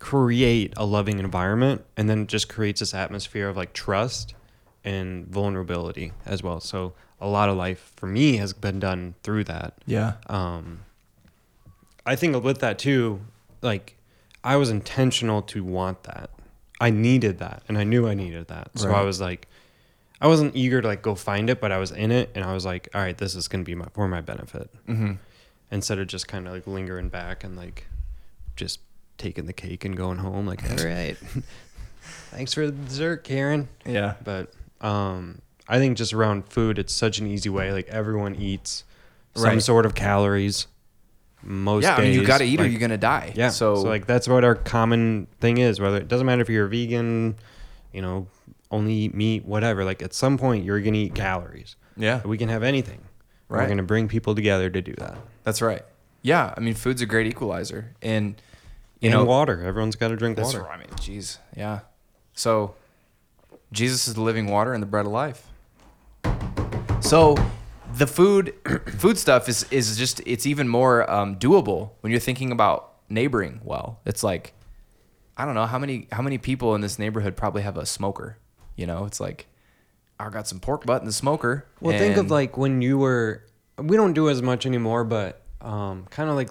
create 0.00 0.74
a 0.76 0.84
loving 0.84 1.20
environment, 1.20 1.84
and 1.96 2.10
then 2.10 2.26
just 2.26 2.48
creates 2.48 2.80
this 2.80 2.94
atmosphere 2.94 3.48
of 3.48 3.56
like 3.56 3.72
trust 3.72 4.34
and 4.84 5.28
vulnerability 5.28 6.10
as 6.26 6.42
well. 6.42 6.58
So 6.58 6.94
a 7.20 7.28
lot 7.28 7.48
of 7.48 7.56
life 7.56 7.92
for 7.94 8.06
me 8.08 8.36
has 8.38 8.52
been 8.52 8.80
done 8.80 9.14
through 9.22 9.44
that. 9.44 9.74
Yeah. 9.86 10.14
Um, 10.26 10.80
I 12.04 12.16
think 12.16 12.42
with 12.42 12.58
that 12.58 12.76
too, 12.80 13.20
like 13.62 13.96
I 14.42 14.56
was 14.56 14.68
intentional 14.68 15.42
to 15.42 15.62
want 15.62 16.02
that. 16.02 16.30
I 16.80 16.90
needed 16.90 17.38
that, 17.38 17.62
and 17.68 17.78
I 17.78 17.84
knew 17.84 18.08
I 18.08 18.14
needed 18.14 18.48
that. 18.48 18.70
So 18.76 18.90
I 18.90 19.02
was 19.02 19.20
like, 19.20 19.46
I 20.20 20.26
wasn't 20.28 20.54
eager 20.56 20.80
to 20.80 20.86
like 20.88 21.02
go 21.02 21.14
find 21.14 21.50
it, 21.50 21.60
but 21.60 21.72
I 21.72 21.78
was 21.78 21.90
in 21.90 22.10
it, 22.10 22.30
and 22.34 22.44
I 22.44 22.54
was 22.54 22.64
like, 22.64 22.88
all 22.94 23.00
right, 23.00 23.16
this 23.16 23.34
is 23.34 23.48
gonna 23.48 23.64
be 23.64 23.74
my 23.74 23.86
for 23.94 24.08
my 24.08 24.20
benefit, 24.20 24.70
Mm-hmm. 24.88 25.12
instead 25.70 25.98
of 25.98 26.06
just 26.06 26.28
kind 26.28 26.46
of 26.46 26.52
like 26.54 26.66
lingering 26.66 27.08
back 27.08 27.44
and 27.44 27.56
like 27.56 27.86
just 28.56 28.80
taking 29.18 29.46
the 29.46 29.52
cake 29.52 29.84
and 29.84 29.96
going 29.96 30.18
home. 30.18 30.46
Like, 30.46 30.62
all 30.70 30.76
right, 30.86 31.16
thanks 32.30 32.54
for 32.54 32.66
the 32.66 32.72
dessert, 32.72 33.24
Karen. 33.24 33.68
Yeah. 33.84 34.14
But 34.22 34.52
um, 34.80 35.40
I 35.68 35.78
think 35.78 35.96
just 35.96 36.12
around 36.12 36.48
food, 36.48 36.78
it's 36.78 36.92
such 36.92 37.18
an 37.18 37.26
easy 37.26 37.48
way. 37.48 37.72
Like 37.72 37.88
everyone 37.88 38.34
eats 38.36 38.84
some 39.34 39.44
Right. 39.44 39.62
sort 39.62 39.86
of 39.86 39.94
calories. 39.94 40.66
Most 41.42 41.82
yeah, 41.82 41.96
I 41.96 42.00
mean, 42.02 42.14
you 42.14 42.24
got 42.24 42.38
to 42.38 42.44
eat 42.44 42.58
or 42.60 42.66
you're 42.66 42.80
gonna 42.80 42.96
die. 42.96 43.32
yeah. 43.34 43.50
So, 43.50 43.74
So, 43.76 43.82
like 43.82 44.06
that's 44.06 44.26
what 44.26 44.44
our 44.44 44.54
common 44.54 45.26
thing 45.40 45.58
is. 45.58 45.78
Whether 45.80 45.98
it 45.98 46.08
doesn't 46.08 46.24
matter 46.26 46.40
if 46.40 46.48
you're 46.48 46.64
a 46.66 46.68
vegan, 46.70 47.34
you 47.92 48.00
know, 48.00 48.26
only 48.74 48.92
eat 48.94 49.14
meat, 49.14 49.44
whatever. 49.44 49.84
Like 49.84 50.02
at 50.02 50.12
some 50.12 50.36
point 50.38 50.64
you're 50.64 50.80
gonna 50.80 50.98
eat 50.98 51.14
calories. 51.14 51.76
yeah, 51.96 52.20
We 52.24 52.36
can 52.38 52.48
have 52.48 52.62
anything. 52.62 53.00
Right. 53.48 53.62
We're 53.62 53.68
gonna 53.68 53.82
bring 53.82 54.08
people 54.08 54.34
together 54.34 54.68
to 54.70 54.82
do 54.82 54.94
that. 54.98 55.16
that's 55.44 55.62
right. 55.62 55.82
Yeah, 56.22 56.54
I 56.56 56.60
mean, 56.60 56.74
food's 56.74 57.02
a 57.02 57.06
great 57.06 57.26
equalizer, 57.26 57.94
and 58.00 58.40
you 59.00 59.10
and 59.10 59.18
know, 59.18 59.24
water. 59.26 59.62
Everyone's 59.62 59.94
got 59.94 60.08
to 60.08 60.16
drink 60.16 60.36
that's 60.38 60.54
water. 60.54 60.66
I 60.70 60.78
mean, 60.78 60.88
jeez, 60.96 61.36
yeah. 61.54 61.80
So, 62.32 62.74
Jesus 63.72 64.08
is 64.08 64.14
the 64.14 64.22
living 64.22 64.46
water 64.46 64.72
and 64.72 64.82
the 64.82 64.86
bread 64.86 65.04
of 65.04 65.12
life. 65.12 65.46
So, 67.00 67.36
the 67.96 68.06
food, 68.06 68.54
food 68.98 69.18
stuff 69.18 69.48
is 69.50 69.66
is 69.70 69.98
just 69.98 70.22
it's 70.26 70.46
even 70.46 70.66
more 70.68 71.08
um, 71.10 71.36
doable 71.36 71.90
when 72.00 72.10
you're 72.10 72.20
thinking 72.20 72.50
about 72.50 72.94
neighboring 73.10 73.60
well. 73.62 74.00
It's 74.06 74.22
like, 74.22 74.54
I 75.36 75.44
don't 75.44 75.54
know 75.54 75.66
how 75.66 75.78
many 75.78 76.08
how 76.10 76.22
many 76.22 76.38
people 76.38 76.74
in 76.74 76.80
this 76.80 76.98
neighborhood 76.98 77.36
probably 77.36 77.62
have 77.62 77.76
a 77.76 77.84
smoker. 77.84 78.38
You 78.76 78.86
know, 78.86 79.04
it's 79.04 79.20
like, 79.20 79.46
I 80.18 80.28
got 80.30 80.46
some 80.48 80.60
pork 80.60 80.84
butt 80.86 81.00
in 81.02 81.06
the 81.06 81.12
smoker. 81.12 81.66
Well, 81.80 81.96
think 81.98 82.16
of 82.16 82.30
like 82.30 82.56
when 82.56 82.82
you 82.82 82.98
were. 82.98 83.44
We 83.76 83.96
don't 83.96 84.12
do 84.12 84.28
as 84.30 84.40
much 84.40 84.66
anymore, 84.66 85.02
but 85.04 85.42
um, 85.60 86.06
kind 86.10 86.30
of 86.30 86.36
like 86.36 86.48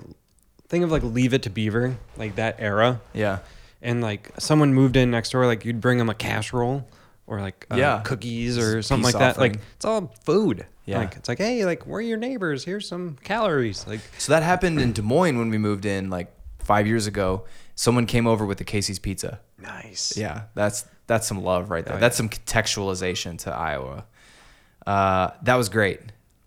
think 0.68 0.84
of 0.84 0.92
like 0.92 1.04
Leave 1.04 1.34
It 1.34 1.44
to 1.44 1.50
Beaver, 1.50 1.96
like 2.18 2.36
that 2.36 2.58
era, 2.60 3.00
yeah. 3.14 3.40
and 3.82 4.02
like 4.02 4.32
someone 4.40 4.74
moved 4.74 4.98
in 4.98 5.10
next 5.12 5.30
door, 5.32 5.46
like 5.46 5.64
you'd 5.64 5.80
bring 5.80 5.98
them 5.98 6.10
a 6.10 6.14
casserole 6.14 6.86
or 7.26 7.40
like 7.40 7.66
uh, 7.72 7.76
Yeah. 7.78 8.02
cookies 8.04 8.58
or 8.58 8.82
something 8.82 9.06
like 9.06 9.14
that. 9.20 9.38
Like 9.38 9.60
it's 9.78 9.86
all 9.86 10.14
food. 10.26 10.66
Yeah. 10.86 10.98
Like 11.00 11.16
it's 11.16 11.30
like 11.30 11.38
hey, 11.38 11.64
like 11.66 11.86
we're 11.86 12.02
your 12.02 12.18
neighbors. 12.18 12.66
Here's 12.66 12.86
some 12.88 13.18
calories. 13.24 13.88
Like 13.88 14.02
So 14.18 14.34
that 14.34 14.44
happened 14.44 14.82
in 14.82 14.92
Des 14.92 15.02
Moines 15.02 15.38
when 15.38 15.50
we 15.50 15.58
moved 15.58 15.86
in 15.86 16.10
like 16.10 16.34
five 16.60 16.86
years 16.88 17.08
ago. 17.08 17.46
Someone 17.76 18.06
came 18.06 18.28
over 18.28 18.46
with 18.46 18.58
the 18.58 18.66
Casey's 18.66 19.00
pizza. 19.00 19.40
nice. 19.58 20.18
Yeah, 20.18 20.44
that's 20.56 20.86
that's 21.08 21.28
some 21.28 21.44
love 21.44 21.70
right 21.70 21.86
there. 21.86 21.98
Oh, 21.98 22.00
That's 22.00 22.16
some 22.18 22.30
contextualization 22.30 23.38
to 23.40 23.52
Iowa. 23.54 24.06
Uh, 24.86 25.32
that 25.44 25.56
was 25.56 25.70
great. 25.70 26.00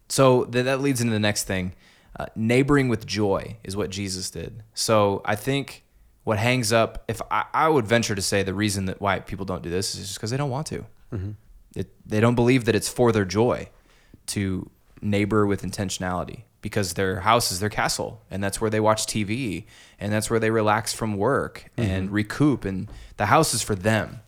So 0.08 0.44
th- 0.44 0.64
that 0.64 0.80
leads 0.80 1.00
into 1.00 1.12
the 1.12 1.18
next 1.20 1.44
thing. 1.44 1.74
Uh, 2.18 2.26
neighboring 2.34 2.88
with 2.88 3.06
joy 3.06 3.56
is 3.64 3.76
what 3.76 3.90
Jesus 3.90 4.30
did. 4.30 4.62
So 4.74 5.20
I 5.24 5.34
think 5.36 5.84
what 6.24 6.38
hangs 6.38 6.72
up, 6.72 7.04
if 7.08 7.20
I, 7.30 7.44
I 7.52 7.68
would 7.68 7.86
venture 7.86 8.14
to 8.14 8.22
say, 8.22 8.42
the 8.42 8.54
reason 8.54 8.86
that 8.86 9.00
why 9.00 9.20
people 9.20 9.44
don't 9.44 9.62
do 9.62 9.70
this 9.70 9.94
is 9.94 10.00
just 10.02 10.14
because 10.18 10.30
they 10.30 10.36
don't 10.36 10.50
want 10.50 10.66
to. 10.68 10.84
It, 11.74 11.88
they 12.08 12.20
don't 12.20 12.34
believe 12.34 12.64
that 12.64 12.74
it's 12.74 12.88
for 12.88 13.12
their 13.12 13.24
joy 13.26 13.68
to 14.28 14.70
neighbor 15.02 15.46
with 15.46 15.62
intentionality 15.62 16.42
because 16.62 16.94
their 16.94 17.20
house 17.20 17.52
is 17.52 17.60
their 17.60 17.68
castle 17.68 18.22
and 18.30 18.42
that's 18.42 18.60
where 18.60 18.70
they 18.70 18.80
watch 18.80 19.06
TV 19.06 19.64
and 20.00 20.10
that's 20.12 20.28
where 20.30 20.40
they 20.40 20.50
relax 20.50 20.92
from 20.92 21.16
work 21.16 21.70
and 21.76 22.10
recoup 22.10 22.64
and 22.64 22.90
the 23.18 23.26
house 23.26 23.52
is 23.54 23.62
for 23.62 23.74
them. 23.74 24.20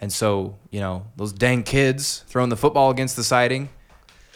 And 0.00 0.12
so, 0.12 0.56
you 0.70 0.80
know, 0.80 1.06
those 1.16 1.32
dang 1.32 1.62
kids 1.62 2.24
throwing 2.26 2.48
the 2.48 2.56
football 2.56 2.90
against 2.90 3.16
the 3.16 3.24
siding, 3.24 3.68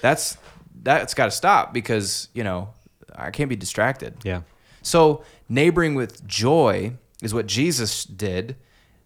that's 0.01 0.37
that's 0.83 1.15
got 1.15 1.27
to 1.27 1.31
stop 1.31 1.73
because, 1.73 2.29
you 2.35 2.45
know, 2.45 2.69
I 3.15 3.31
can't 3.31 3.49
be 3.49 3.57
distracted. 3.57 4.17
Yeah. 4.23 4.43
So 4.83 5.25
neighboring 5.49 5.95
with 5.95 6.27
joy 6.27 6.93
is 7.23 7.33
what 7.33 7.47
Jesus 7.47 8.05
did. 8.05 8.57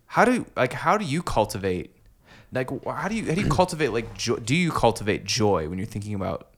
How 0.06 0.24
do 0.24 0.46
like 0.56 0.72
how 0.72 0.98
do 0.98 1.04
you 1.04 1.22
cultivate 1.22 1.94
like 2.52 2.70
how 2.84 3.08
do 3.08 3.14
you 3.14 3.26
how 3.26 3.34
do 3.34 3.40
you 3.42 3.48
cultivate 3.48 3.88
like 3.88 4.14
joy? 4.14 4.36
Do 4.36 4.56
you 4.56 4.70
cultivate 4.70 5.24
joy 5.24 5.68
when 5.68 5.78
you're 5.78 5.86
thinking 5.86 6.14
about? 6.14 6.48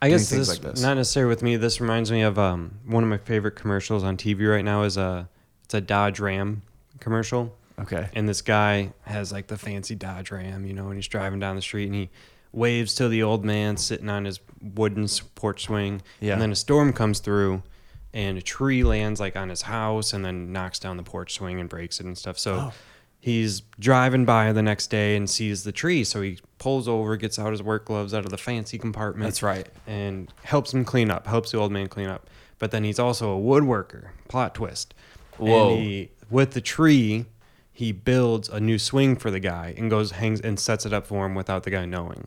I 0.00 0.10
guess 0.10 0.28
this, 0.28 0.48
like 0.48 0.60
this. 0.60 0.82
not 0.82 0.96
necessarily 0.96 1.30
with 1.30 1.42
me. 1.42 1.56
This 1.56 1.80
reminds 1.80 2.12
me 2.12 2.22
of 2.22 2.38
um, 2.38 2.78
one 2.84 3.02
of 3.02 3.08
my 3.08 3.16
favorite 3.16 3.56
commercials 3.56 4.04
on 4.04 4.16
TV 4.16 4.50
right 4.50 4.64
now. 4.64 4.82
Is 4.82 4.96
a 4.96 5.28
it's 5.64 5.74
a 5.74 5.80
Dodge 5.80 6.20
Ram 6.20 6.62
commercial, 7.00 7.54
Okay. 7.78 8.08
and 8.14 8.28
this 8.28 8.40
guy 8.40 8.92
has 9.02 9.32
like 9.32 9.48
the 9.48 9.58
fancy 9.58 9.94
Dodge 9.94 10.30
Ram, 10.30 10.64
you 10.64 10.72
know, 10.72 10.86
and 10.86 10.96
he's 10.96 11.08
driving 11.08 11.38
down 11.38 11.56
the 11.56 11.62
street 11.62 11.86
and 11.86 11.94
he 11.94 12.10
waves 12.52 12.94
to 12.94 13.08
the 13.08 13.22
old 13.22 13.44
man 13.44 13.76
sitting 13.76 14.08
on 14.08 14.24
his 14.24 14.40
wooden 14.62 15.06
porch 15.34 15.64
swing. 15.64 16.00
Yeah. 16.20 16.32
And 16.32 16.42
then 16.42 16.52
a 16.52 16.56
storm 16.56 16.92
comes 16.94 17.18
through, 17.18 17.62
and 18.14 18.38
a 18.38 18.42
tree 18.42 18.82
lands 18.82 19.20
like 19.20 19.36
on 19.36 19.50
his 19.50 19.62
house 19.62 20.14
and 20.14 20.24
then 20.24 20.52
knocks 20.52 20.78
down 20.78 20.96
the 20.96 21.02
porch 21.02 21.34
swing 21.34 21.60
and 21.60 21.68
breaks 21.68 22.00
it 22.00 22.06
and 22.06 22.16
stuff. 22.16 22.38
So. 22.38 22.54
Oh. 22.54 22.72
He's 23.18 23.62
driving 23.80 24.24
by 24.24 24.52
the 24.52 24.62
next 24.62 24.86
day 24.86 25.16
and 25.16 25.28
sees 25.28 25.64
the 25.64 25.72
tree, 25.72 26.04
so 26.04 26.22
he 26.22 26.38
pulls 26.58 26.86
over, 26.86 27.16
gets 27.16 27.40
out 27.40 27.50
his 27.50 27.60
work 27.60 27.86
gloves 27.86 28.14
out 28.14 28.24
of 28.24 28.30
the 28.30 28.36
fancy 28.38 28.78
compartment 28.78 29.26
That's 29.26 29.42
right. 29.42 29.66
and 29.84 30.32
helps 30.44 30.72
him 30.72 30.84
clean 30.84 31.10
up, 31.10 31.26
helps 31.26 31.50
the 31.50 31.58
old 31.58 31.72
man 31.72 31.88
clean 31.88 32.06
up. 32.06 32.30
But 32.60 32.70
then 32.70 32.84
he's 32.84 33.00
also 33.00 33.36
a 33.36 33.40
woodworker. 33.40 34.10
Plot 34.28 34.54
twist. 34.54 34.94
Whoa. 35.38 35.70
And 35.74 35.82
he, 35.82 36.10
with 36.30 36.52
the 36.52 36.60
tree, 36.60 37.24
he 37.76 37.92
builds 37.92 38.48
a 38.48 38.58
new 38.58 38.78
swing 38.78 39.16
for 39.16 39.30
the 39.30 39.38
guy 39.40 39.74
and 39.76 39.90
goes 39.90 40.12
hangs 40.12 40.40
and 40.40 40.58
sets 40.58 40.86
it 40.86 40.92
up 40.94 41.06
for 41.06 41.26
him 41.26 41.34
without 41.34 41.62
the 41.64 41.70
guy 41.70 41.84
knowing. 41.84 42.26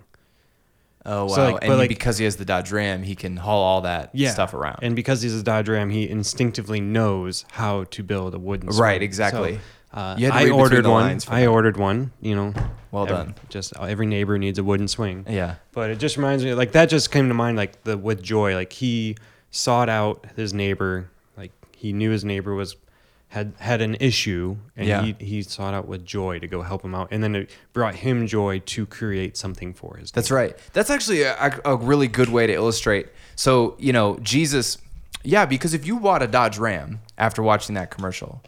Oh 1.05 1.25
wow! 1.25 1.33
So, 1.35 1.51
like, 1.53 1.63
and 1.63 1.77
like- 1.77 1.89
because 1.89 2.17
he 2.17 2.25
has 2.25 2.35
the 2.35 2.45
Dodge 2.45 2.71
Ram, 2.71 3.03
he 3.03 3.15
can 3.15 3.37
haul 3.37 3.63
all 3.63 3.81
that 3.81 4.09
Yeah. 4.13 4.29
stuff 4.31 4.53
around. 4.53 4.79
And 4.83 4.95
because 4.95 5.21
he's 5.21 5.33
a 5.33 5.41
Dodge 5.43 5.69
Ram, 5.69 5.89
he 5.89 6.07
instinctively 6.09 6.81
knows 6.81 7.45
how 7.53 7.85
to 7.85 8.03
build 8.03 8.35
a 8.35 8.39
wooden 8.39 8.71
swing. 8.71 8.81
Right, 8.83 9.01
exactly. 9.01 9.59
So, 9.93 9.99
uh, 9.99 10.15
You 10.19 10.29
had 10.29 10.39
to 10.39 10.47
I 10.47 10.49
ordered 10.51 10.85
one. 10.85 11.19
I 11.29 11.41
that. 11.41 11.47
ordered 11.47 11.77
one. 11.77 12.11
You 12.21 12.35
know. 12.35 12.53
Well 12.91 13.03
Every- 13.03 13.15
done. 13.15 13.35
Just 13.49 13.73
every 13.79 14.05
neighbor 14.07 14.37
needs 14.37 14.59
a 14.59 14.63
wooden 14.63 14.87
swing. 14.87 15.25
yeah. 15.29 15.55
But 15.71 15.89
it 15.89 15.99
just 15.99 16.17
reminds 16.17 16.43
me, 16.43 16.53
like 16.53 16.73
that 16.73 16.89
just 16.89 17.11
came 17.11 17.27
to 17.29 17.33
mind, 17.33 17.55
like 17.57 17.83
the 17.85 17.97
with 17.97 18.21
joy, 18.21 18.53
like 18.55 18.73
he 18.73 19.15
sought 19.51 19.89
out 19.89 20.25
his 20.35 20.53
neighbor, 20.53 21.09
like 21.37 21.51
he 21.75 21.93
knew 21.93 22.11
his 22.11 22.25
neighbor 22.25 22.53
was 22.53 22.75
had 23.29 23.53
had 23.59 23.79
an 23.81 23.95
issue, 23.99 24.57
and 24.75 24.87
Yeah. 24.87 25.01
he 25.03 25.15
he 25.19 25.43
sought 25.43 25.73
out 25.73 25.87
with 25.87 26.03
joy 26.05 26.39
to 26.39 26.47
go 26.47 26.61
help 26.63 26.83
him 26.83 26.93
out, 26.95 27.07
and 27.11 27.23
then 27.23 27.35
it 27.35 27.49
brought 27.73 27.95
him 27.95 28.27
joy 28.27 28.59
to 28.59 28.85
create 28.85 29.37
something 29.37 29.73
for 29.73 29.97
his. 29.97 30.11
That's 30.11 30.31
right. 30.31 30.57
That's 30.73 30.89
actually 30.89 31.21
a, 31.23 31.59
a 31.65 31.75
really 31.75 32.07
good 32.07 32.29
way 32.29 32.47
to 32.47 32.53
illustrate. 32.53 33.07
So, 33.35 33.75
you 33.79 33.93
know, 33.93 34.17
Jesus, 34.21 34.77
yeah, 35.23 35.45
because 35.45 35.73
if 35.73 35.85
you 35.85 35.99
bought 35.99 36.21
a 36.23 36.27
Dodge 36.27 36.57
Ram 36.57 37.01
after 37.17 37.41
watching 37.43 37.75
that 37.75 37.91
commercial, 37.91 38.41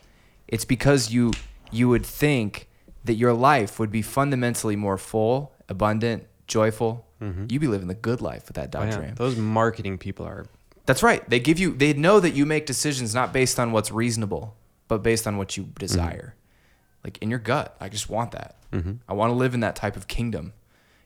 it's 0.47 0.65
because 0.65 1.11
you 1.11 1.31
you 1.71 1.87
would 1.87 2.05
think 2.05 2.67
that 3.05 3.13
your 3.13 3.33
life 3.33 3.79
would 3.79 3.91
be 3.91 4.01
fundamentally 4.01 4.75
more 4.75 4.97
full, 4.97 5.53
abundant, 5.69 6.23
joyful. 6.47 7.05
Mm-hmm. 7.21 7.45
You'd 7.49 7.59
be 7.61 7.67
living 7.67 7.87
the 7.87 7.93
good 7.93 8.19
life 8.19 8.47
with 8.47 8.55
that. 8.55 8.75
Oh, 8.75 8.79
Dodge 8.79 8.93
Oh, 8.95 8.99
yeah. 8.99 9.05
Ram. 9.05 9.15
Those 9.15 9.37
marketing 9.37 9.97
people 9.99 10.25
are 10.25 10.47
That's 10.87 11.03
right. 11.03 11.27
They 11.29 11.39
give 11.39 11.59
you 11.59 11.73
they 11.73 11.93
know 11.93 12.19
that 12.19 12.31
you 12.31 12.47
make 12.47 12.65
decisions 12.65 13.13
not 13.13 13.31
based 13.31 13.59
on 13.59 13.71
what's 13.71 13.91
reasonable, 13.91 14.55
but 14.91 15.01
based 15.03 15.25
on 15.25 15.37
what 15.37 15.55
you 15.55 15.69
desire. 15.79 16.35
Like 17.05 17.17
in 17.19 17.29
your 17.29 17.39
gut. 17.39 17.77
I 17.79 17.87
just 17.87 18.09
want 18.09 18.31
that. 18.31 18.57
I 19.07 19.13
want 19.13 19.31
to 19.31 19.35
live 19.35 19.53
in 19.53 19.61
that 19.61 19.77
type 19.77 19.95
of 19.95 20.09
kingdom, 20.09 20.51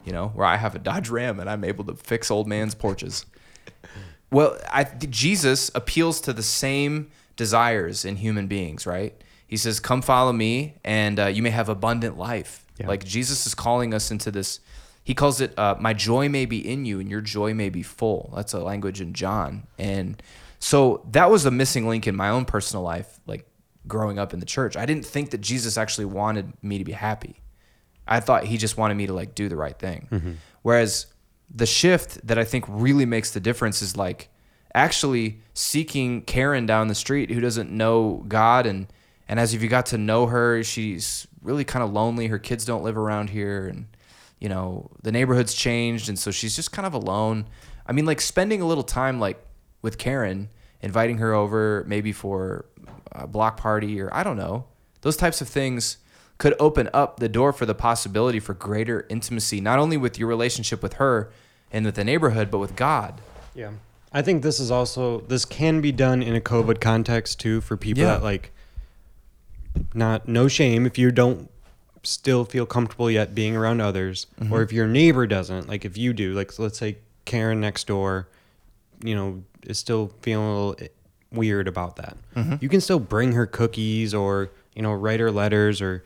you 0.03 0.11
know, 0.11 0.29
where 0.29 0.47
I 0.47 0.55
have 0.55 0.73
a 0.73 0.79
Dodge 0.79 1.07
Ram 1.07 1.39
and 1.39 1.47
I'm 1.47 1.63
able 1.63 1.83
to 1.85 1.93
fix 1.93 2.31
old 2.31 2.47
man's 2.47 2.73
porches. 2.75 3.25
Well, 4.31 4.57
I 4.73 4.83
Jesus 4.83 5.69
appeals 5.75 6.19
to 6.21 6.33
the 6.33 6.41
same 6.43 7.11
desires 7.37 8.03
in 8.03 8.15
human 8.15 8.47
beings, 8.47 8.87
right? 8.87 9.13
He 9.45 9.55
says, 9.55 9.79
"Come 9.79 10.01
follow 10.01 10.33
me, 10.33 10.73
and 10.83 11.19
uh, 11.19 11.27
you 11.27 11.43
may 11.43 11.51
have 11.51 11.69
abundant 11.69 12.17
life." 12.17 12.65
Yeah. 12.79 12.87
Like 12.87 13.05
Jesus 13.05 13.45
is 13.45 13.53
calling 13.53 13.93
us 13.93 14.09
into 14.09 14.31
this. 14.31 14.59
He 15.03 15.13
calls 15.13 15.39
it, 15.39 15.57
uh, 15.57 15.75
"My 15.79 15.93
joy 15.93 16.27
may 16.27 16.47
be 16.47 16.57
in 16.67 16.85
you, 16.85 16.99
and 16.99 17.09
your 17.09 17.21
joy 17.21 17.53
may 17.53 17.69
be 17.69 17.83
full." 17.83 18.33
That's 18.35 18.53
a 18.53 18.59
language 18.59 18.99
in 18.99 19.13
John, 19.13 19.67
and 19.77 20.21
so 20.59 21.05
that 21.11 21.29
was 21.29 21.45
a 21.45 21.51
missing 21.51 21.87
link 21.87 22.07
in 22.07 22.15
my 22.15 22.29
own 22.29 22.43
personal 22.43 22.83
life, 22.83 23.19
like 23.27 23.47
growing 23.87 24.19
up 24.19 24.33
in 24.33 24.39
the 24.39 24.45
church. 24.45 24.75
I 24.75 24.85
didn't 24.85 25.05
think 25.05 25.31
that 25.31 25.41
Jesus 25.41 25.77
actually 25.77 26.05
wanted 26.05 26.53
me 26.61 26.77
to 26.77 26.83
be 26.83 26.91
happy. 26.91 27.41
I 28.07 28.19
thought 28.19 28.45
he 28.45 28.57
just 28.57 28.77
wanted 28.77 28.95
me 28.95 29.07
to 29.07 29.13
like 29.13 29.35
do 29.35 29.49
the 29.49 29.55
right 29.55 29.77
thing. 29.77 30.07
Mm-hmm. 30.11 30.31
Whereas 30.61 31.07
the 31.53 31.65
shift 31.65 32.25
that 32.25 32.37
I 32.37 32.43
think 32.43 32.65
really 32.67 33.05
makes 33.05 33.31
the 33.31 33.39
difference 33.39 33.81
is 33.81 33.97
like 33.97 34.29
actually 34.73 35.41
seeking 35.53 36.21
Karen 36.21 36.65
down 36.65 36.87
the 36.87 36.95
street 36.95 37.31
who 37.31 37.39
doesn't 37.39 37.71
know 37.71 38.23
God 38.27 38.65
and 38.65 38.87
and 39.27 39.39
as 39.39 39.55
if 39.55 39.63
you 39.63 39.69
got 39.69 39.87
to 39.87 39.97
know 39.97 40.27
her, 40.27 40.63
she's 40.63 41.27
really 41.41 41.63
kind 41.63 41.81
of 41.83 41.91
lonely. 41.91 42.27
Her 42.27 42.37
kids 42.37 42.63
don't 42.63 42.83
live 42.83 42.95
around 42.95 43.31
here 43.31 43.67
and 43.67 43.87
you 44.39 44.49
know, 44.49 44.91
the 45.01 45.11
neighborhood's 45.11 45.53
changed 45.53 46.09
and 46.09 46.19
so 46.19 46.29
she's 46.29 46.55
just 46.55 46.71
kind 46.71 46.85
of 46.85 46.93
alone. 46.93 47.45
I 47.87 47.93
mean 47.93 48.05
like 48.05 48.21
spending 48.21 48.61
a 48.61 48.67
little 48.67 48.83
time 48.83 49.19
like 49.19 49.43
with 49.81 49.97
Karen, 49.97 50.49
inviting 50.85 51.17
her 51.17 51.33
over 51.33 51.83
maybe 51.87 52.11
for 52.13 52.65
a 53.11 53.27
block 53.27 53.57
party 53.57 53.99
or 53.99 54.13
I 54.13 54.23
don't 54.23 54.37
know. 54.37 54.65
Those 55.01 55.17
types 55.17 55.41
of 55.41 55.47
things 55.49 55.97
could 56.37 56.53
open 56.59 56.89
up 56.93 57.19
the 57.19 57.29
door 57.29 57.51
for 57.53 57.65
the 57.65 57.75
possibility 57.75 58.39
for 58.39 58.53
greater 58.53 59.05
intimacy, 59.09 59.59
not 59.61 59.79
only 59.79 59.97
with 59.97 60.17
your 60.19 60.27
relationship 60.29 60.83
with 60.83 60.93
her 60.93 61.31
and 61.71 61.85
with 61.85 61.95
the 61.95 62.03
neighborhood, 62.03 62.51
but 62.51 62.59
with 62.59 62.75
God. 62.75 63.21
Yeah. 63.53 63.71
I 64.13 64.21
think 64.21 64.43
this 64.43 64.59
is 64.59 64.69
also 64.71 65.21
this 65.21 65.43
can 65.45 65.81
be 65.81 65.91
done 65.91 66.21
in 66.23 66.35
a 66.35 66.41
COVID 66.41 66.79
context 66.79 67.39
too 67.39 67.61
for 67.61 67.75
people 67.77 68.03
Yeah. 68.03 68.11
that 68.15 68.23
like 68.23 68.51
not 69.93 70.27
no 70.27 70.47
shame 70.47 70.85
if 70.85 70.97
you 70.97 71.11
don't 71.11 71.49
still 72.03 72.45
feel 72.45 72.65
comfortable 72.65 73.09
yet 73.09 73.33
being 73.35 73.55
around 73.55 73.81
others 73.81 74.27
Mm-hmm. 74.39 74.53
or 74.53 74.61
if 74.61 74.71
your 74.71 74.87
neighbor 74.87 75.25
doesn't 75.27 75.67
like 75.67 75.83
if 75.85 75.97
you 75.97 76.13
do 76.13 76.33
like 76.33 76.57
let's 76.59 76.77
say 76.77 76.97
Karen 77.25 77.59
next 77.59 77.87
door 77.87 78.27
you 79.07 79.15
know 79.15 79.43
is 79.63 79.77
still 79.79 80.11
feeling 80.21 80.45
a 80.47 80.53
little 80.55 80.75
eh, 80.79 80.87
weird 81.31 81.67
about 81.67 81.95
that 81.97 82.17
Mm-hmm. 82.35 82.55
you 82.61 82.69
can 82.69 82.81
still 82.81 82.99
bring 82.99 83.31
her 83.33 83.45
cookies 83.45 84.13
or 84.13 84.51
you 84.75 84.81
know 84.81 84.93
write 84.93 85.19
her 85.19 85.31
letters 85.31 85.81
or 85.81 86.03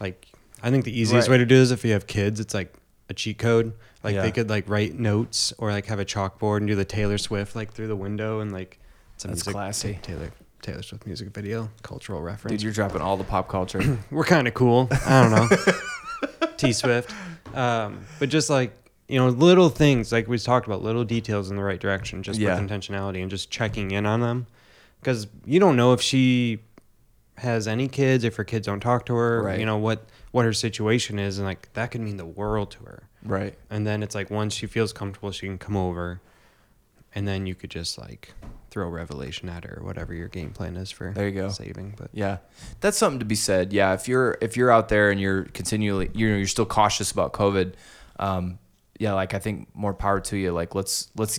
like 0.00 0.26
I 0.62 0.70
think 0.70 0.84
the 0.84 0.98
easiest 0.98 1.28
Right. 1.28 1.34
way 1.34 1.38
to 1.38 1.46
do 1.46 1.56
this 1.58 1.70
if 1.70 1.84
you 1.84 1.92
have 1.92 2.06
kids 2.06 2.40
it's 2.40 2.54
like 2.54 2.74
a 3.08 3.14
cheat 3.14 3.38
code 3.38 3.72
like 4.04 4.14
Yeah. 4.14 4.22
they 4.22 4.30
could 4.30 4.48
like 4.50 4.68
write 4.68 4.94
notes 4.98 5.52
or 5.58 5.70
like 5.72 5.86
have 5.86 5.98
a 5.98 6.04
chalkboard 6.04 6.58
and 6.58 6.66
do 6.68 6.74
the 6.74 6.84
Taylor 6.84 7.18
Swift 7.18 7.56
like 7.56 7.72
through 7.72 7.88
the 7.88 7.96
window 7.96 8.40
and 8.40 8.52
like 8.52 8.78
It's 9.14 9.24
a 9.24 9.28
That's 9.28 9.38
music, 9.46 9.52
classy. 9.52 9.98
Taylor 10.02 10.30
Taylor 10.62 10.82
Swift 10.82 11.06
music 11.06 11.28
video, 11.30 11.70
cultural 11.82 12.20
reference. 12.20 12.52
Dude, 12.52 12.62
you're 12.64 12.72
dropping 12.72 13.00
all 13.00 13.16
the 13.16 13.24
pop 13.24 13.48
culture. 13.48 13.98
We're 14.10 14.24
kind 14.24 14.48
of 14.48 14.54
cool. 14.54 14.88
I 15.06 15.22
don't 15.22 15.30
know. 15.30 16.46
T 16.56 16.72
Swift. 16.72 17.12
Um, 17.54 18.00
but 18.18 18.28
just 18.28 18.50
like, 18.50 18.72
you 19.08 19.18
know, 19.18 19.28
little 19.28 19.68
things, 19.70 20.12
like 20.12 20.28
we 20.28 20.38
talked 20.38 20.66
about, 20.66 20.82
little 20.82 21.04
details 21.04 21.50
in 21.50 21.56
the 21.56 21.62
right 21.64 21.80
direction, 21.80 22.22
just 22.22 22.38
Yeah. 22.38 22.60
with 22.60 22.68
intentionality 22.70 23.20
and 23.22 23.30
just 23.30 23.50
checking 23.50 23.90
in 23.90 24.04
on 24.06 24.20
them. 24.20 24.46
Because 25.00 25.26
you 25.46 25.58
don't 25.60 25.76
know 25.76 25.92
if 25.92 26.00
she 26.02 26.58
has 27.38 27.66
any 27.68 27.88
kids, 27.88 28.24
if 28.24 28.36
her 28.36 28.44
kids 28.44 28.66
don't 28.66 28.80
talk 28.80 29.06
to 29.06 29.14
her, 29.14 29.42
Right. 29.42 29.60
you 29.60 29.64
know, 29.66 29.78
what, 29.78 30.04
what 30.32 30.44
her 30.44 30.52
situation 30.52 31.18
is. 31.18 31.38
And 31.38 31.46
like, 31.46 31.72
that 31.74 31.90
could 31.90 32.00
mean 32.00 32.16
the 32.16 32.26
world 32.26 32.70
to 32.72 32.84
her. 32.84 33.04
right. 33.24 33.54
And 33.70 33.86
then 33.86 34.02
it's 34.02 34.14
like, 34.14 34.30
once 34.30 34.54
she 34.54 34.66
feels 34.66 34.92
comfortable, 34.92 35.30
she 35.32 35.46
can 35.46 35.58
come 35.58 35.76
over. 35.76 36.20
And 37.14 37.26
then 37.26 37.46
you 37.46 37.54
could 37.54 37.70
just 37.70 37.98
like 37.98 38.34
throw 38.70 38.88
revelation 38.88 39.48
at 39.48 39.64
her 39.64 39.78
or 39.80 39.86
whatever 39.86 40.12
your 40.12 40.28
game 40.28 40.50
plan 40.50 40.76
is 40.76 40.90
for 40.90 41.12
There 41.14 41.26
you 41.26 41.34
go. 41.34 41.48
saving. 41.48 41.94
But 41.96 42.10
Yeah, 42.12 42.38
that's 42.80 42.98
something 42.98 43.18
to 43.18 43.24
be 43.24 43.34
said. 43.34 43.72
Yeah, 43.72 43.94
if 43.94 44.06
you're 44.06 44.36
if 44.42 44.56
you're 44.56 44.70
out 44.70 44.88
there 44.90 45.10
and 45.10 45.18
you're 45.20 45.44
continually 45.44 46.10
you 46.12 46.28
know 46.30 46.36
you're 46.36 46.46
still 46.46 46.66
cautious 46.66 47.10
about 47.10 47.32
COVID, 47.32 47.72
um, 48.20 48.58
yeah, 48.98 49.12
like 49.14 49.34
I 49.34 49.38
think 49.38 49.68
more 49.74 49.94
power 49.94 50.20
to 50.20 50.36
you. 50.36 50.52
Like 50.52 50.74
let's 50.74 51.08
let's 51.16 51.38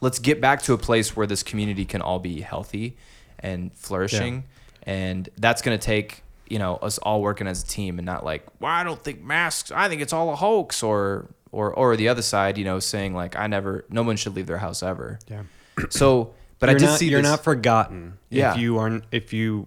let's 0.00 0.18
get 0.18 0.40
back 0.40 0.62
to 0.62 0.72
a 0.72 0.78
place 0.78 1.16
where 1.16 1.26
this 1.26 1.42
community 1.42 1.84
can 1.84 2.02
all 2.02 2.18
be 2.18 2.40
healthy 2.40 2.96
and 3.38 3.72
flourishing, 3.74 4.44
and 4.84 5.28
that's 5.38 5.62
gonna 5.62 5.78
take 5.78 6.22
you 6.48 6.58
know 6.58 6.76
us 6.76 6.98
all 6.98 7.22
working 7.22 7.46
as 7.46 7.62
a 7.62 7.66
team 7.66 7.98
and 7.98 8.04
not 8.06 8.24
like 8.24 8.44
well 8.60 8.70
I 8.70 8.84
don't 8.84 9.02
think 9.02 9.22
masks 9.22 9.70
I 9.72 9.88
think 9.88 10.02
it's 10.02 10.12
all 10.12 10.30
a 10.30 10.36
hoax 10.36 10.82
or 10.82 11.28
or 11.50 11.72
or 11.72 11.96
the 11.96 12.08
other 12.08 12.20
side 12.20 12.58
you 12.58 12.64
know 12.64 12.78
saying 12.78 13.14
like 13.14 13.36
I 13.36 13.46
never 13.46 13.86
no 13.88 14.02
one 14.02 14.16
should 14.16 14.34
leave 14.36 14.46
their 14.46 14.58
house 14.58 14.82
ever. 14.82 15.18
yeah. 15.28 15.42
So, 15.88 16.34
but 16.58 16.68
you're 16.68 16.76
I 16.76 16.78
did 16.78 16.84
not, 16.86 16.98
see 16.98 17.08
you're 17.08 17.22
this- 17.22 17.30
not 17.30 17.42
forgotten 17.44 18.18
Yeah. 18.28 18.52
if 18.52 18.58
you 18.58 18.76
aren't 18.78 19.04
if 19.12 19.32
you 19.32 19.66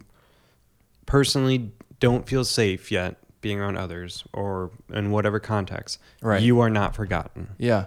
personally 1.05 1.71
don't 1.99 2.27
feel 2.27 2.43
safe 2.43 2.91
yet 2.91 3.17
being 3.45 3.59
around 3.61 3.77
others 3.77 4.23
or 4.33 4.71
in 4.99 5.11
whatever 5.11 5.39
context 5.39 5.99
Right. 6.21 6.41
you 6.41 6.55
are 6.63 6.69
not 6.81 6.95
forgotten 6.95 7.43
Yeah. 7.59 7.85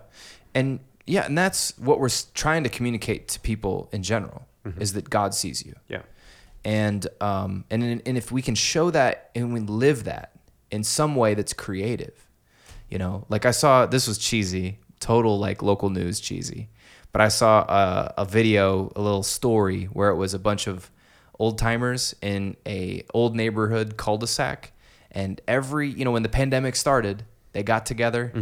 And 0.55 0.79
yeah, 1.15 1.25
and 1.27 1.37
that's 1.37 1.77
what 1.79 1.99
we're 2.01 2.15
trying 2.35 2.63
to 2.65 2.71
communicate 2.77 3.27
to 3.33 3.41
people 3.41 3.89
in 3.93 4.03
general 4.03 4.41
is 4.79 4.93
that 4.93 5.09
God 5.19 5.31
sees 5.35 5.65
you. 5.67 5.75
yeah 5.95 6.03
And 6.65 7.03
um 7.21 7.65
and 7.71 7.83
and 8.09 8.17
if 8.23 8.31
we 8.37 8.43
can 8.49 8.55
show 8.55 8.91
that 8.99 9.31
and 9.35 9.53
we 9.57 9.61
live 9.85 10.05
that 10.05 10.29
in 10.71 10.85
some 10.85 11.13
way 11.23 11.35
that's 11.35 11.55
creative. 11.67 12.17
You 12.93 12.99
know, 13.03 13.15
like 13.35 13.45
I 13.53 13.53
saw 13.63 13.87
this 13.95 14.07
was 14.11 14.19
cheesy, 14.29 14.67
total 15.01 15.35
like 15.47 15.59
local 15.71 15.91
news 15.91 16.21
cheesy. 16.21 16.69
But 17.13 17.21
I 17.29 17.31
saw 17.41 17.53
a, 17.83 18.15
a 18.19 18.25
video, 18.39 18.93
a 18.95 19.01
little 19.09 19.23
story 19.39 19.81
where 19.97 20.11
it 20.15 20.19
was 20.25 20.35
a 20.35 20.39
bunch 20.39 20.67
of 20.69 20.91
old 21.39 21.57
timers 21.59 22.15
in 22.21 22.57
a 22.67 23.03
old 23.15 23.33
neighborhood 23.43 23.97
cul-de-sac 23.97 24.73
and 25.11 25.41
every, 25.49 25.89
you 25.89 26.05
know, 26.05 26.13
when 26.13 26.23
the 26.23 26.29
pandemic 26.29 26.77
started, 26.77 27.25
they 27.53 27.63
got 27.63 27.87
together 27.87 28.33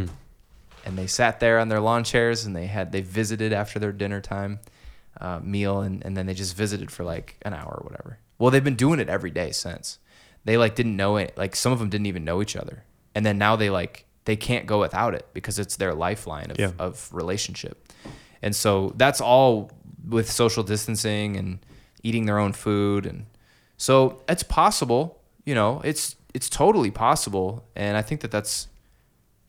and 0.85 0.99
they 0.99 1.07
sat 1.07 1.41
there 1.41 1.59
on 1.59 1.69
their 1.69 1.81
lawn 1.81 2.05
chairs 2.05 2.45
and 2.45 2.55
they 2.55 2.67
had 2.67 2.93
they 2.93 3.01
visited 3.01 3.53
after 3.53 3.79
their 3.79 3.93
dinner 3.93 4.21
time 4.21 4.59
uh, 5.21 5.41
meal 5.43 5.81
and, 5.81 6.05
and 6.05 6.17
then 6.17 6.27
they 6.27 6.35
just 6.35 6.57
visited 6.57 6.91
for 6.91 7.05
like 7.05 7.37
an 7.43 7.55
hour 7.55 7.79
or 7.81 7.85
whatever. 7.89 8.19
Well 8.39 8.51
they've 8.51 8.63
been 8.65 8.75
doing 8.77 9.01
it 9.01 9.09
every 9.09 9.31
day 9.31 9.51
since. 9.53 9.99
They 10.45 10.57
like 10.57 10.75
didn't 10.75 10.97
know 10.97 11.17
it 11.17 11.33
like 11.37 11.57
some 11.57 11.73
of 11.73 11.79
them 11.79 11.89
didn't 11.89 12.07
even 12.07 12.25
know 12.25 12.43
each 12.43 12.57
other. 12.57 12.85
And 13.15 13.25
then 13.25 13.39
now 13.39 13.57
they 13.57 13.71
like 13.71 14.05
they 14.27 14.37
can't 14.37 14.67
go 14.67 14.81
without 14.81 15.15
it 15.15 15.27
because 15.33 15.59
it's 15.59 15.77
their 15.77 15.95
lifeline 15.95 16.51
of, 16.51 16.59
Yeah. 16.59 16.73
of 16.79 17.09
relationship. 17.13 17.93
And 18.43 18.55
so 18.55 18.93
that's 18.97 19.21
all 19.21 19.71
with 20.07 20.31
social 20.31 20.63
distancing 20.63 21.37
and 21.37 21.59
eating 22.03 22.27
their 22.27 22.39
own 22.39 22.53
food 22.53 23.07
and 23.07 23.27
so 23.77 24.23
it's 24.29 24.43
possible 24.45 25.21
you 25.45 25.55
know 25.55 25.81
it's 25.85 26.15
it's 26.37 26.49
totally 26.49 26.91
possible 26.91 27.47
and 27.75 27.93
i 27.97 28.03
think 28.03 28.21
that 28.23 28.31
that's 28.31 28.69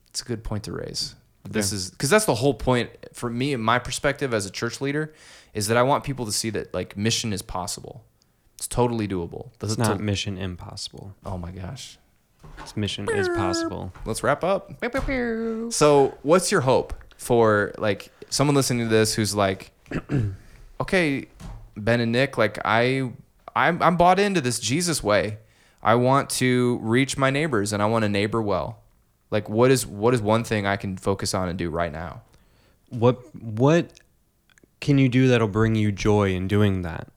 it's 0.10 0.22
a 0.22 0.26
good 0.26 0.44
point 0.50 0.64
to 0.64 0.72
raise. 0.72 1.14
This 1.48 1.72
Yeah. 1.72 1.76
is 1.78 1.92
because 1.92 2.10
that's 2.10 2.26
the 2.26 2.36
whole 2.42 2.54
point 2.70 2.90
for 3.14 3.30
me, 3.30 3.48
in 3.54 3.62
my 3.62 3.78
perspective 3.88 4.34
as 4.34 4.46
a 4.46 4.50
church 4.60 4.82
leader, 4.82 5.14
is 5.54 5.68
that 5.68 5.78
I 5.78 5.84
want 5.84 6.04
people 6.04 6.26
to 6.26 6.32
see 6.32 6.50
that 6.58 6.74
like 6.74 6.98
mission 6.98 7.32
is 7.38 7.42
possible. 7.44 7.96
It's 8.58 8.68
totally 8.68 9.08
doable. 9.08 9.44
it's 9.62 9.76
To- 9.76 9.82
not 9.82 10.00
mission 10.00 10.38
impossible 10.38 11.06
oh 11.26 11.38
my 11.38 11.52
gosh. 11.52 12.00
it's 12.64 12.76
mission 12.76 13.08
is 13.20 13.28
possible 13.30 13.84
Let's 14.06 14.24
wrap 14.24 14.44
up. 14.44 14.62
So, 15.72 16.18
what's 16.24 16.52
your 16.52 16.62
hope 16.62 16.94
for 17.18 17.74
like 17.78 18.02
someone 18.30 18.56
listening 18.56 18.90
to 18.90 18.94
this 19.00 19.14
who's 19.14 19.36
like, 19.36 19.72
okay, 20.82 21.26
Ben 21.76 22.00
and 22.00 22.12
Nick, 22.12 22.38
like 22.38 22.58
I, 22.66 23.12
I'm, 23.56 23.82
I'm 23.82 23.98
bought 23.98 24.20
into 24.20 24.42
this 24.42 24.60
Jesus 24.60 25.04
way. 25.04 25.38
I 25.84 25.96
want 25.96 26.30
to 26.32 26.80
reach 26.82 27.18
my 27.18 27.30
neighbors 27.30 27.72
and 27.74 27.82
I 27.82 27.86
want 27.86 28.04
to 28.04 28.10
neighbor 28.10 28.42
well. 28.42 28.80
Like, 29.32 29.50
what 29.50 29.72
is 29.72 29.86
what 29.86 30.14
is 30.14 30.22
one 30.22 30.44
thing 30.44 30.66
I 30.66 30.76
can 30.78 30.98
focus 30.98 31.34
on 31.34 31.50
and 31.50 31.58
do 31.58 31.70
right 31.70 31.92
now? 31.92 32.22
what 32.90 33.20
what 33.36 33.92
can 34.80 34.98
you 34.98 35.10
do 35.10 35.28
that'll 35.28 35.48
bring 35.50 35.76
you 35.76 35.92
joy 35.92 36.32
in 36.34 36.48
doing 36.48 36.84
that 36.84 37.10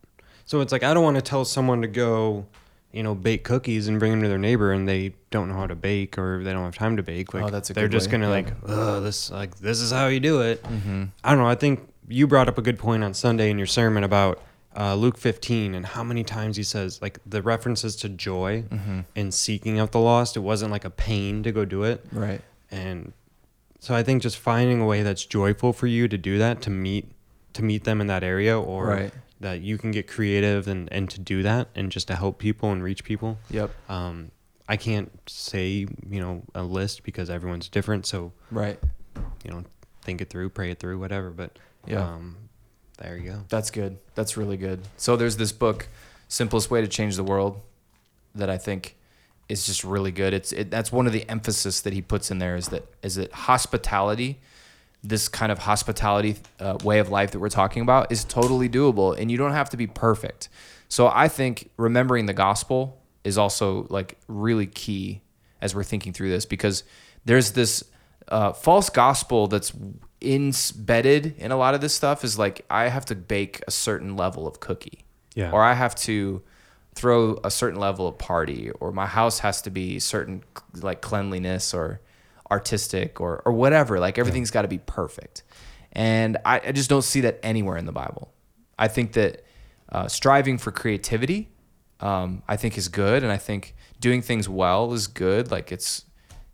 so 0.44 0.61
it's 0.61 0.73
like 0.73 0.83
i 0.83 0.92
don't 0.92 1.05
want 1.05 1.14
to 1.14 1.23
tell 1.23 1.44
someone 1.44 1.81
to 1.81 1.87
go 1.87 2.44
you 2.90 3.05
know 3.05 3.14
bake 3.14 3.44
cookies 3.44 3.87
and 3.87 4.01
bring 4.01 4.11
them 4.11 4.20
to 4.20 4.29
their 4.29 4.37
neighbor 4.37 4.73
and 4.73 4.88
they 4.88 5.14
don't 5.31 5.49
know 5.49 5.55
how 5.55 5.68
to 5.68 5.77
bake 5.77 6.18
or 6.18 6.42
they 6.42 6.53
don't 6.53 6.64
have 6.64 6.75
time 6.75 6.96
to 6.96 7.05
bake 7.05 7.33
like 7.35 7.44
Oh, 7.44 7.51
that's 7.51 7.70
a 7.70 7.73
they're 7.73 7.85
good 7.85 7.92
just 7.92 8.09
way, 8.09 8.12
gonna 8.12 8.25
yeah. 8.27 8.33
like 8.33 8.53
oh 8.66 9.01
this 9.01 9.31
like 9.31 9.55
this 9.59 9.81
is 9.81 9.92
how 9.92 10.09
you 10.09 10.18
do 10.18 10.40
it 10.40 10.61
Mm-hmm. 10.64 11.05
i 11.23 11.31
don't 11.31 11.38
know 11.38 11.46
i 11.46 11.55
think 11.55 11.88
you 12.09 12.27
brought 12.27 12.49
up 12.49 12.59
a 12.59 12.62
good 12.62 12.81
point 12.81 13.05
on 13.05 13.14
sunday 13.14 13.49
in 13.49 13.57
your 13.59 13.68
sermon 13.68 14.03
about 14.03 14.42
uh, 14.76 14.94
luke 14.94 15.18
15 15.18 15.74
and 15.74 15.85
how 15.85 16.04
many 16.04 16.22
times 16.22 16.56
he 16.56 16.62
says 16.62 17.00
like 17.02 17.18
the 17.26 17.42
references 17.42 17.96
to 17.96 18.09
joy 18.09 18.62
Mm-hmm. 18.70 19.00
and 19.16 19.35
seeking 19.35 19.78
out 19.78 19.90
the 19.92 19.98
lost 20.00 20.37
it 20.37 20.40
wasn't 20.40 20.70
like 20.70 20.85
a 20.85 20.90
pain 20.90 21.42
to 21.42 21.50
go 21.52 21.64
do 21.64 21.83
it 21.85 22.04
Right. 22.12 22.40
and 22.70 23.12
so 23.83 23.94
I 23.94 24.02
think 24.02 24.20
just 24.22 24.37
finding 24.37 24.80
a 24.80 24.85
way 24.87 25.02
that's 25.02 25.24
joyful 25.24 25.72
for 25.72 25.87
you 25.87 26.06
to 26.09 26.18
do 26.18 26.37
that 26.38 26.61
to 26.62 26.70
meet 26.70 27.11
to 27.54 27.64
meet 27.64 27.85
them 27.85 28.00
in 28.02 28.06
that 28.09 28.22
area 28.22 28.59
or 28.61 28.87
Right. 28.88 29.12
that 29.40 29.62
you 29.62 29.78
can 29.78 29.90
get 29.90 30.06
creative 30.06 30.68
and, 30.68 30.92
and 30.92 31.09
to 31.11 31.18
do 31.18 31.42
that 31.42 31.68
and 31.74 31.90
just 31.90 32.06
to 32.09 32.14
help 32.14 32.38
people 32.38 32.70
and 32.72 32.83
reach 32.83 33.02
people. 33.04 33.38
Yep. 33.50 33.70
Um, 33.88 34.30
I 34.68 34.76
can't 34.76 35.11
say, 35.26 35.87
you 36.09 36.20
know, 36.20 36.42
a 36.54 36.62
list 36.62 37.02
because 37.04 37.28
everyone's 37.30 37.68
different. 37.70 38.04
So, 38.06 38.33
Right. 38.50 38.78
you 39.44 39.50
know, 39.50 39.64
think 40.02 40.20
it 40.20 40.28
through, 40.28 40.50
pray 40.50 40.70
it 40.70 40.78
through, 40.78 40.98
whatever. 41.00 41.30
But 41.30 41.59
Yeah. 41.87 42.04
um, 42.06 42.37
there 43.00 43.16
you 43.16 43.30
go. 43.30 43.40
That's 43.48 43.70
good. 43.70 43.98
That's 44.14 44.36
really 44.36 44.56
good. 44.56 44.80
So 44.96 45.16
there's 45.16 45.36
this 45.36 45.52
book, 45.52 45.88
Simplest 46.28 46.70
Way 46.70 46.80
to 46.80 46.88
Change 46.88 47.16
the 47.16 47.24
World, 47.24 47.60
that 48.34 48.50
I 48.50 48.58
think 48.58 48.96
is 49.48 49.66
just 49.66 49.82
really 49.84 50.12
good. 50.12 50.32
It's 50.32 50.52
it, 50.52 50.70
that's 50.70 50.92
one 50.92 51.06
of 51.06 51.12
the 51.12 51.28
emphasis 51.28 51.80
that 51.80 51.92
he 51.92 52.02
puts 52.02 52.30
in 52.30 52.38
there 52.38 52.56
is 52.56 52.68
that 52.68 52.84
is 53.02 53.16
that 53.16 53.32
hospitality, 53.32 54.38
this 55.02 55.28
kind 55.28 55.50
of 55.50 55.60
hospitality 55.60 56.36
uh, 56.60 56.78
way 56.84 56.98
of 56.98 57.08
life 57.08 57.32
that 57.32 57.40
we're 57.40 57.48
talking 57.48 57.82
about 57.82 58.12
is 58.12 58.24
totally 58.24 58.68
doable, 58.68 59.18
and 59.18 59.30
you 59.30 59.36
don't 59.36 59.52
have 59.52 59.70
to 59.70 59.76
be 59.76 59.86
perfect. 59.86 60.48
So 60.88 61.08
I 61.08 61.28
think 61.28 61.70
remembering 61.76 62.26
the 62.26 62.34
gospel 62.34 63.00
is 63.24 63.38
also 63.38 63.86
like 63.90 64.18
really 64.28 64.66
key 64.66 65.22
as 65.60 65.74
we're 65.74 65.84
thinking 65.84 66.12
through 66.12 66.30
this 66.30 66.46
because 66.46 66.84
there's 67.24 67.52
this 67.52 67.84
uh, 68.28 68.52
false 68.52 68.90
gospel 68.90 69.46
that's 69.46 69.72
embedded 70.22 71.35
in 71.38 71.50
a 71.52 71.56
lot 71.56 71.74
of 71.74 71.80
this 71.80 71.94
stuff 71.94 72.24
is 72.24 72.38
like 72.38 72.64
I 72.70 72.88
have 72.88 73.04
to 73.06 73.14
bake 73.14 73.62
a 73.66 73.70
certain 73.70 74.16
level 74.16 74.46
of 74.46 74.61
cookie, 74.61 75.04
Yeah. 75.35 75.50
or 75.50 75.62
I 75.62 75.74
have 75.74 75.94
to 75.96 76.42
throw 76.94 77.38
a 77.44 77.50
certain 77.50 77.78
level 77.80 78.06
of 78.09 78.18
party, 78.18 78.70
or 78.80 78.92
my 78.92 79.06
house 79.06 79.38
has 79.40 79.62
to 79.62 79.70
be 79.70 79.98
certain 79.98 80.42
like 80.74 81.00
cleanliness 81.00 81.72
or 81.74 82.00
artistic 82.50 83.20
or 83.20 83.42
or 83.44 83.52
whatever. 83.52 83.98
Like 84.00 84.18
everything's 84.18 84.50
got 84.50 84.62
to 84.62 84.68
be 84.68 84.78
perfect, 84.78 85.42
and 85.92 86.37
I, 86.44 86.61
I 86.66 86.72
just 86.72 86.90
don't 86.90 87.02
see 87.02 87.20
that 87.22 87.38
anywhere 87.42 87.76
in 87.76 87.87
the 87.87 87.92
Bible. 87.92 88.33
I 88.78 88.88
think 88.88 89.12
that 89.12 89.44
uh, 89.90 90.09
striving 90.09 90.59
for 90.59 90.70
creativity, 90.72 91.48
um, 92.00 92.42
I 92.48 92.56
think 92.56 92.76
is 92.78 92.88
good, 92.88 93.22
and 93.22 93.30
I 93.33 93.37
think 93.37 93.74
doing 94.00 94.22
things 94.22 94.48
well 94.48 94.92
is 94.92 95.06
good. 95.06 95.50
Like 95.50 95.70
it's 95.72 96.04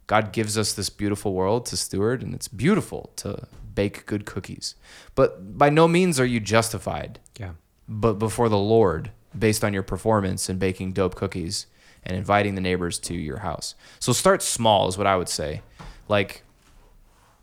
God 0.06 0.32
gives 0.32 0.56
us 0.56 0.72
this 0.72 0.88
beautiful 0.90 1.32
world 1.34 1.66
to 1.66 1.76
steward, 1.76 2.22
and 2.22 2.34
it's 2.34 2.48
beautiful 2.48 3.10
to 3.16 3.46
bake 3.74 4.06
good 4.06 4.24
cookies. 4.24 4.74
But 5.14 5.58
by 5.58 5.68
no 5.70 5.88
means 5.88 6.18
are 6.20 6.24
you 6.26 6.40
justified, 6.40 7.18
Yeah. 7.38 7.52
but 7.88 8.14
before 8.18 8.48
the 8.48 8.58
Lord, 8.58 9.10
based 9.36 9.64
on 9.64 9.74
your 9.74 9.82
performance 9.82 10.48
in 10.48 10.58
baking 10.58 10.92
dope 10.92 11.14
cookies 11.14 11.66
and 12.04 12.16
inviting 12.16 12.54
the 12.54 12.60
neighbors 12.60 12.98
to 13.00 13.14
your 13.14 13.38
house. 13.38 13.74
So 13.98 14.12
start 14.12 14.42
small 14.42 14.88
is 14.88 14.96
what 14.96 15.06
I 15.08 15.16
would 15.16 15.28
say. 15.28 15.62
Like, 16.08 16.42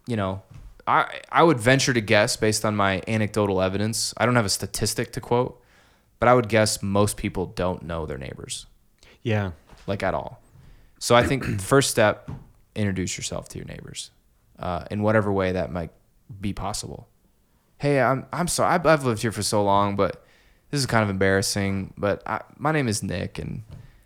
you 0.07 0.15
know, 0.15 0.41
I 0.87 1.19
I 1.31 1.43
would 1.43 1.59
venture 1.59 1.93
to 1.93 2.01
guess 2.01 2.35
based 2.37 2.65
on 2.65 2.75
my 2.75 3.01
anecdotal 3.07 3.61
evidence. 3.61 4.13
I 4.17 4.25
don't 4.25 4.35
have 4.35 4.45
a 4.45 4.49
statistic 4.49 5.11
to 5.13 5.21
quote, 5.21 5.61
but 6.19 6.27
I 6.29 6.33
would 6.33 6.49
guess 6.49 6.81
most 6.81 7.17
people 7.17 7.45
don't 7.45 7.83
know 7.83 8.05
their 8.05 8.17
neighbors 8.17 8.65
Yeah. 9.21 9.51
like 9.85 10.01
at 10.01 10.13
all. 10.13 10.41
So 10.99 11.15
I 11.15 11.23
think 11.23 11.59
first 11.61 11.91
step, 11.91 12.29
introduce 12.75 13.17
yourself 13.17 13.49
to 13.49 13.57
your 13.57 13.67
neighbors, 13.67 14.11
uh, 14.59 14.85
in 14.91 15.01
whatever 15.03 15.31
way 15.31 15.51
that 15.53 15.71
might 15.71 15.91
be 16.41 16.53
possible. 16.53 17.07
Hey, 17.77 18.01
I'm 18.01 18.25
I'm 18.31 18.47
sorry. 18.47 18.73
I've, 18.73 18.85
I've 18.85 19.05
lived 19.05 19.21
here 19.21 19.31
for 19.31 19.43
so 19.43 19.63
long, 19.63 19.95
but 19.95 20.23
this 20.71 20.79
is 20.79 20.85
kind 20.85 21.03
of 21.03 21.09
embarrassing, 21.09 21.93
but 21.97 22.23
I, 22.25 22.41
my 22.57 22.71
name 22.71 22.87
is 22.87 23.03
Nick, 23.03 23.37
and 23.39 23.63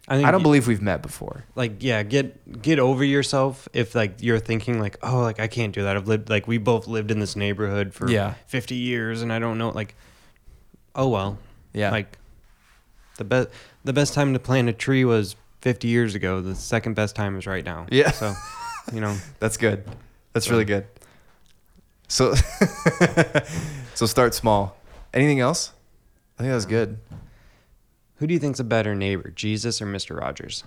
I 0.07 0.17
I 0.23 0.31
don't 0.31 0.41
y- 0.41 0.43
believe 0.43 0.67
we've 0.67 0.81
met 0.81 1.01
before. 1.01 1.43
like 1.55 1.83
yeah 1.83 2.01
get 2.03 2.61
get 2.61 2.79
over 2.79 3.03
yourself 3.03 3.67
if 3.73 3.93
like 3.95 4.21
you're 4.21 4.39
thinking 4.39 4.79
like 4.79 4.97
oh 5.03 5.19
like 5.19 5.39
i 5.41 5.47
can't 5.47 5.73
do 5.75 5.83
that 5.83 5.97
i've 5.97 6.07
lived 6.07 6.29
like 6.29 6.47
we 6.47 6.57
both 6.57 6.87
lived 6.87 7.11
in 7.11 7.19
this 7.19 7.35
neighborhood 7.35 7.93
for 7.93 8.09
Yeah. 8.09 8.35
50 8.47 8.75
years 8.75 9.21
and 9.21 9.33
i 9.33 9.39
don't 9.39 9.57
know 9.57 9.69
like 9.69 9.95
oh 10.95 11.09
well 11.09 11.37
Yeah. 11.73 11.91
like 11.91 12.17
the 13.17 13.25
best 13.25 13.49
the 13.83 13.91
best 13.91 14.13
time 14.13 14.31
to 14.33 14.39
plant 14.39 14.69
a 14.69 14.73
tree 14.73 15.03
was 15.03 15.35
50 15.67 15.89
years 15.89 16.15
ago 16.15 16.39
the 16.39 16.55
second 16.55 16.93
best 16.93 17.13
time 17.13 17.37
is 17.37 17.45
right 17.45 17.65
now 17.65 17.87
Yeah. 17.91 18.11
so 18.11 18.33
you 18.93 19.01
know 19.01 19.17
That's 19.39 19.57
good. 19.57 19.83
That's 20.31 20.45
So- 20.45 20.51
really 20.53 20.63
good. 20.63 20.85
So, 22.07 22.33
so 23.93 24.05
start 24.05 24.33
small. 24.33 24.77
Anything 25.13 25.41
else? 25.41 25.73
I 26.39 26.43
think 26.43 26.51
that 26.51 26.55
was 26.55 26.65
good. 26.65 26.99
who 28.15 28.27
do 28.27 28.33
you 28.33 28.39
think's 28.39 28.61
a 28.61 28.63
better 28.63 28.95
neighbor 28.95 29.29
jesus 29.31 29.81
or 29.81 29.87
mr 29.87 30.17
rogers 30.17 30.63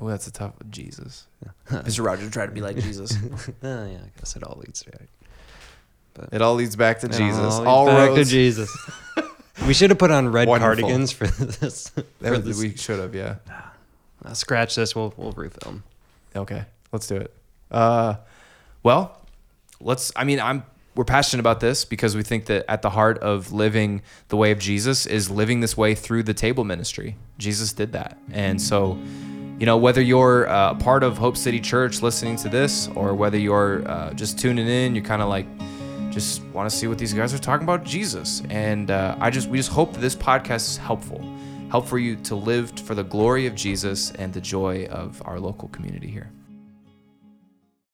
Oh, 0.00 0.08
that's 0.08 0.26
a 0.26 0.32
tough 0.32 0.54
one. 0.60 0.70
Jesus. 0.72 1.28
Mr. 1.70 2.04
Rogers 2.04 2.30
tried 2.32 2.46
to 2.46 2.52
be 2.52 2.60
like 2.60 2.76
Jesus. 2.76 3.16
oh 3.62 3.86
yeah 3.86 3.98
i 4.04 4.10
guess 4.18 4.34
it 4.34 4.42
all 4.42 4.58
leads 4.58 4.82
to 4.82 4.88
it 4.90 5.08
It 6.32 6.42
all 6.42 6.54
leads 6.56 6.74
back 6.74 6.98
to 7.00 7.08
Jesus. 7.08 7.38
leads 7.38 7.66
All 7.72 7.86
back 7.86 8.08
roads. 8.10 8.28
to 8.28 8.34
jesus 8.34 8.76
we 9.68 9.74
should 9.74 9.90
have 9.90 9.98
put 10.00 10.10
on 10.10 10.32
red 10.32 10.48
Wonderful. 10.48 10.88
cardigans 10.88 11.12
for 11.12 11.28
this, 11.28 11.90
for 11.90 12.02
was- 12.32 12.42
this. 12.44 12.58
we 12.58 12.74
should 12.76 12.98
have, 12.98 13.14
yeah. 13.14 13.36
Uh, 14.24 14.34
scratch 14.34 14.74
this 14.74 14.94
we'll 14.94 15.12
we'll 15.16 15.32
refilm 15.32 15.82
Okay, 16.34 16.64
let's 16.92 17.06
do 17.06 17.16
it. 17.16 17.34
Uh, 17.70 18.16
well, 18.82 19.20
let's. 19.80 20.12
I 20.16 20.24
mean, 20.24 20.40
I'm. 20.40 20.64
We're 20.94 21.04
passionate 21.04 21.40
about 21.40 21.60
this 21.60 21.86
because 21.86 22.14
we 22.14 22.22
think 22.22 22.46
that 22.46 22.70
at 22.70 22.82
the 22.82 22.90
heart 22.90 23.18
of 23.18 23.50
living 23.50 24.02
the 24.28 24.36
way 24.36 24.50
of 24.50 24.58
Jesus 24.58 25.06
is 25.06 25.30
living 25.30 25.60
this 25.60 25.74
way 25.74 25.94
through 25.94 26.24
the 26.24 26.34
table 26.34 26.64
ministry. 26.64 27.16
Jesus 27.38 27.72
did 27.72 27.92
that, 27.92 28.18
and 28.30 28.60
so, 28.60 28.98
you 29.58 29.64
know, 29.64 29.78
whether 29.78 30.02
you're 30.02 30.48
uh, 30.48 30.72
a 30.72 30.74
part 30.74 31.02
of 31.02 31.16
Hope 31.16 31.38
City 31.38 31.60
Church 31.60 32.02
listening 32.02 32.36
to 32.36 32.50
this, 32.50 32.88
or 32.94 33.14
whether 33.14 33.38
you're 33.38 33.88
uh, 33.88 34.12
just 34.12 34.38
tuning 34.38 34.68
in, 34.68 34.94
you're 34.94 35.04
kind 35.04 35.22
of 35.22 35.28
like 35.28 35.46
just 36.10 36.42
want 36.46 36.68
to 36.68 36.76
see 36.76 36.86
what 36.86 36.98
these 36.98 37.14
guys 37.14 37.32
are 37.32 37.38
talking 37.38 37.64
about 37.64 37.84
Jesus, 37.84 38.42
and 38.50 38.90
uh, 38.90 39.16
I 39.18 39.30
just 39.30 39.48
we 39.48 39.56
just 39.56 39.70
hope 39.70 39.94
that 39.94 40.00
this 40.00 40.14
podcast 40.14 40.68
is 40.68 40.76
helpful, 40.76 41.22
help 41.72 41.86
for 41.86 41.98
you 41.98 42.16
to 42.16 42.34
live 42.34 42.70
for 42.80 42.94
the 42.94 43.02
glory 43.02 43.46
of 43.46 43.54
Jesus 43.54 44.10
and 44.10 44.30
the 44.34 44.40
joy 44.42 44.84
of 44.90 45.22
our 45.24 45.40
local 45.40 45.68
community 45.68 46.06
here. 46.06 46.30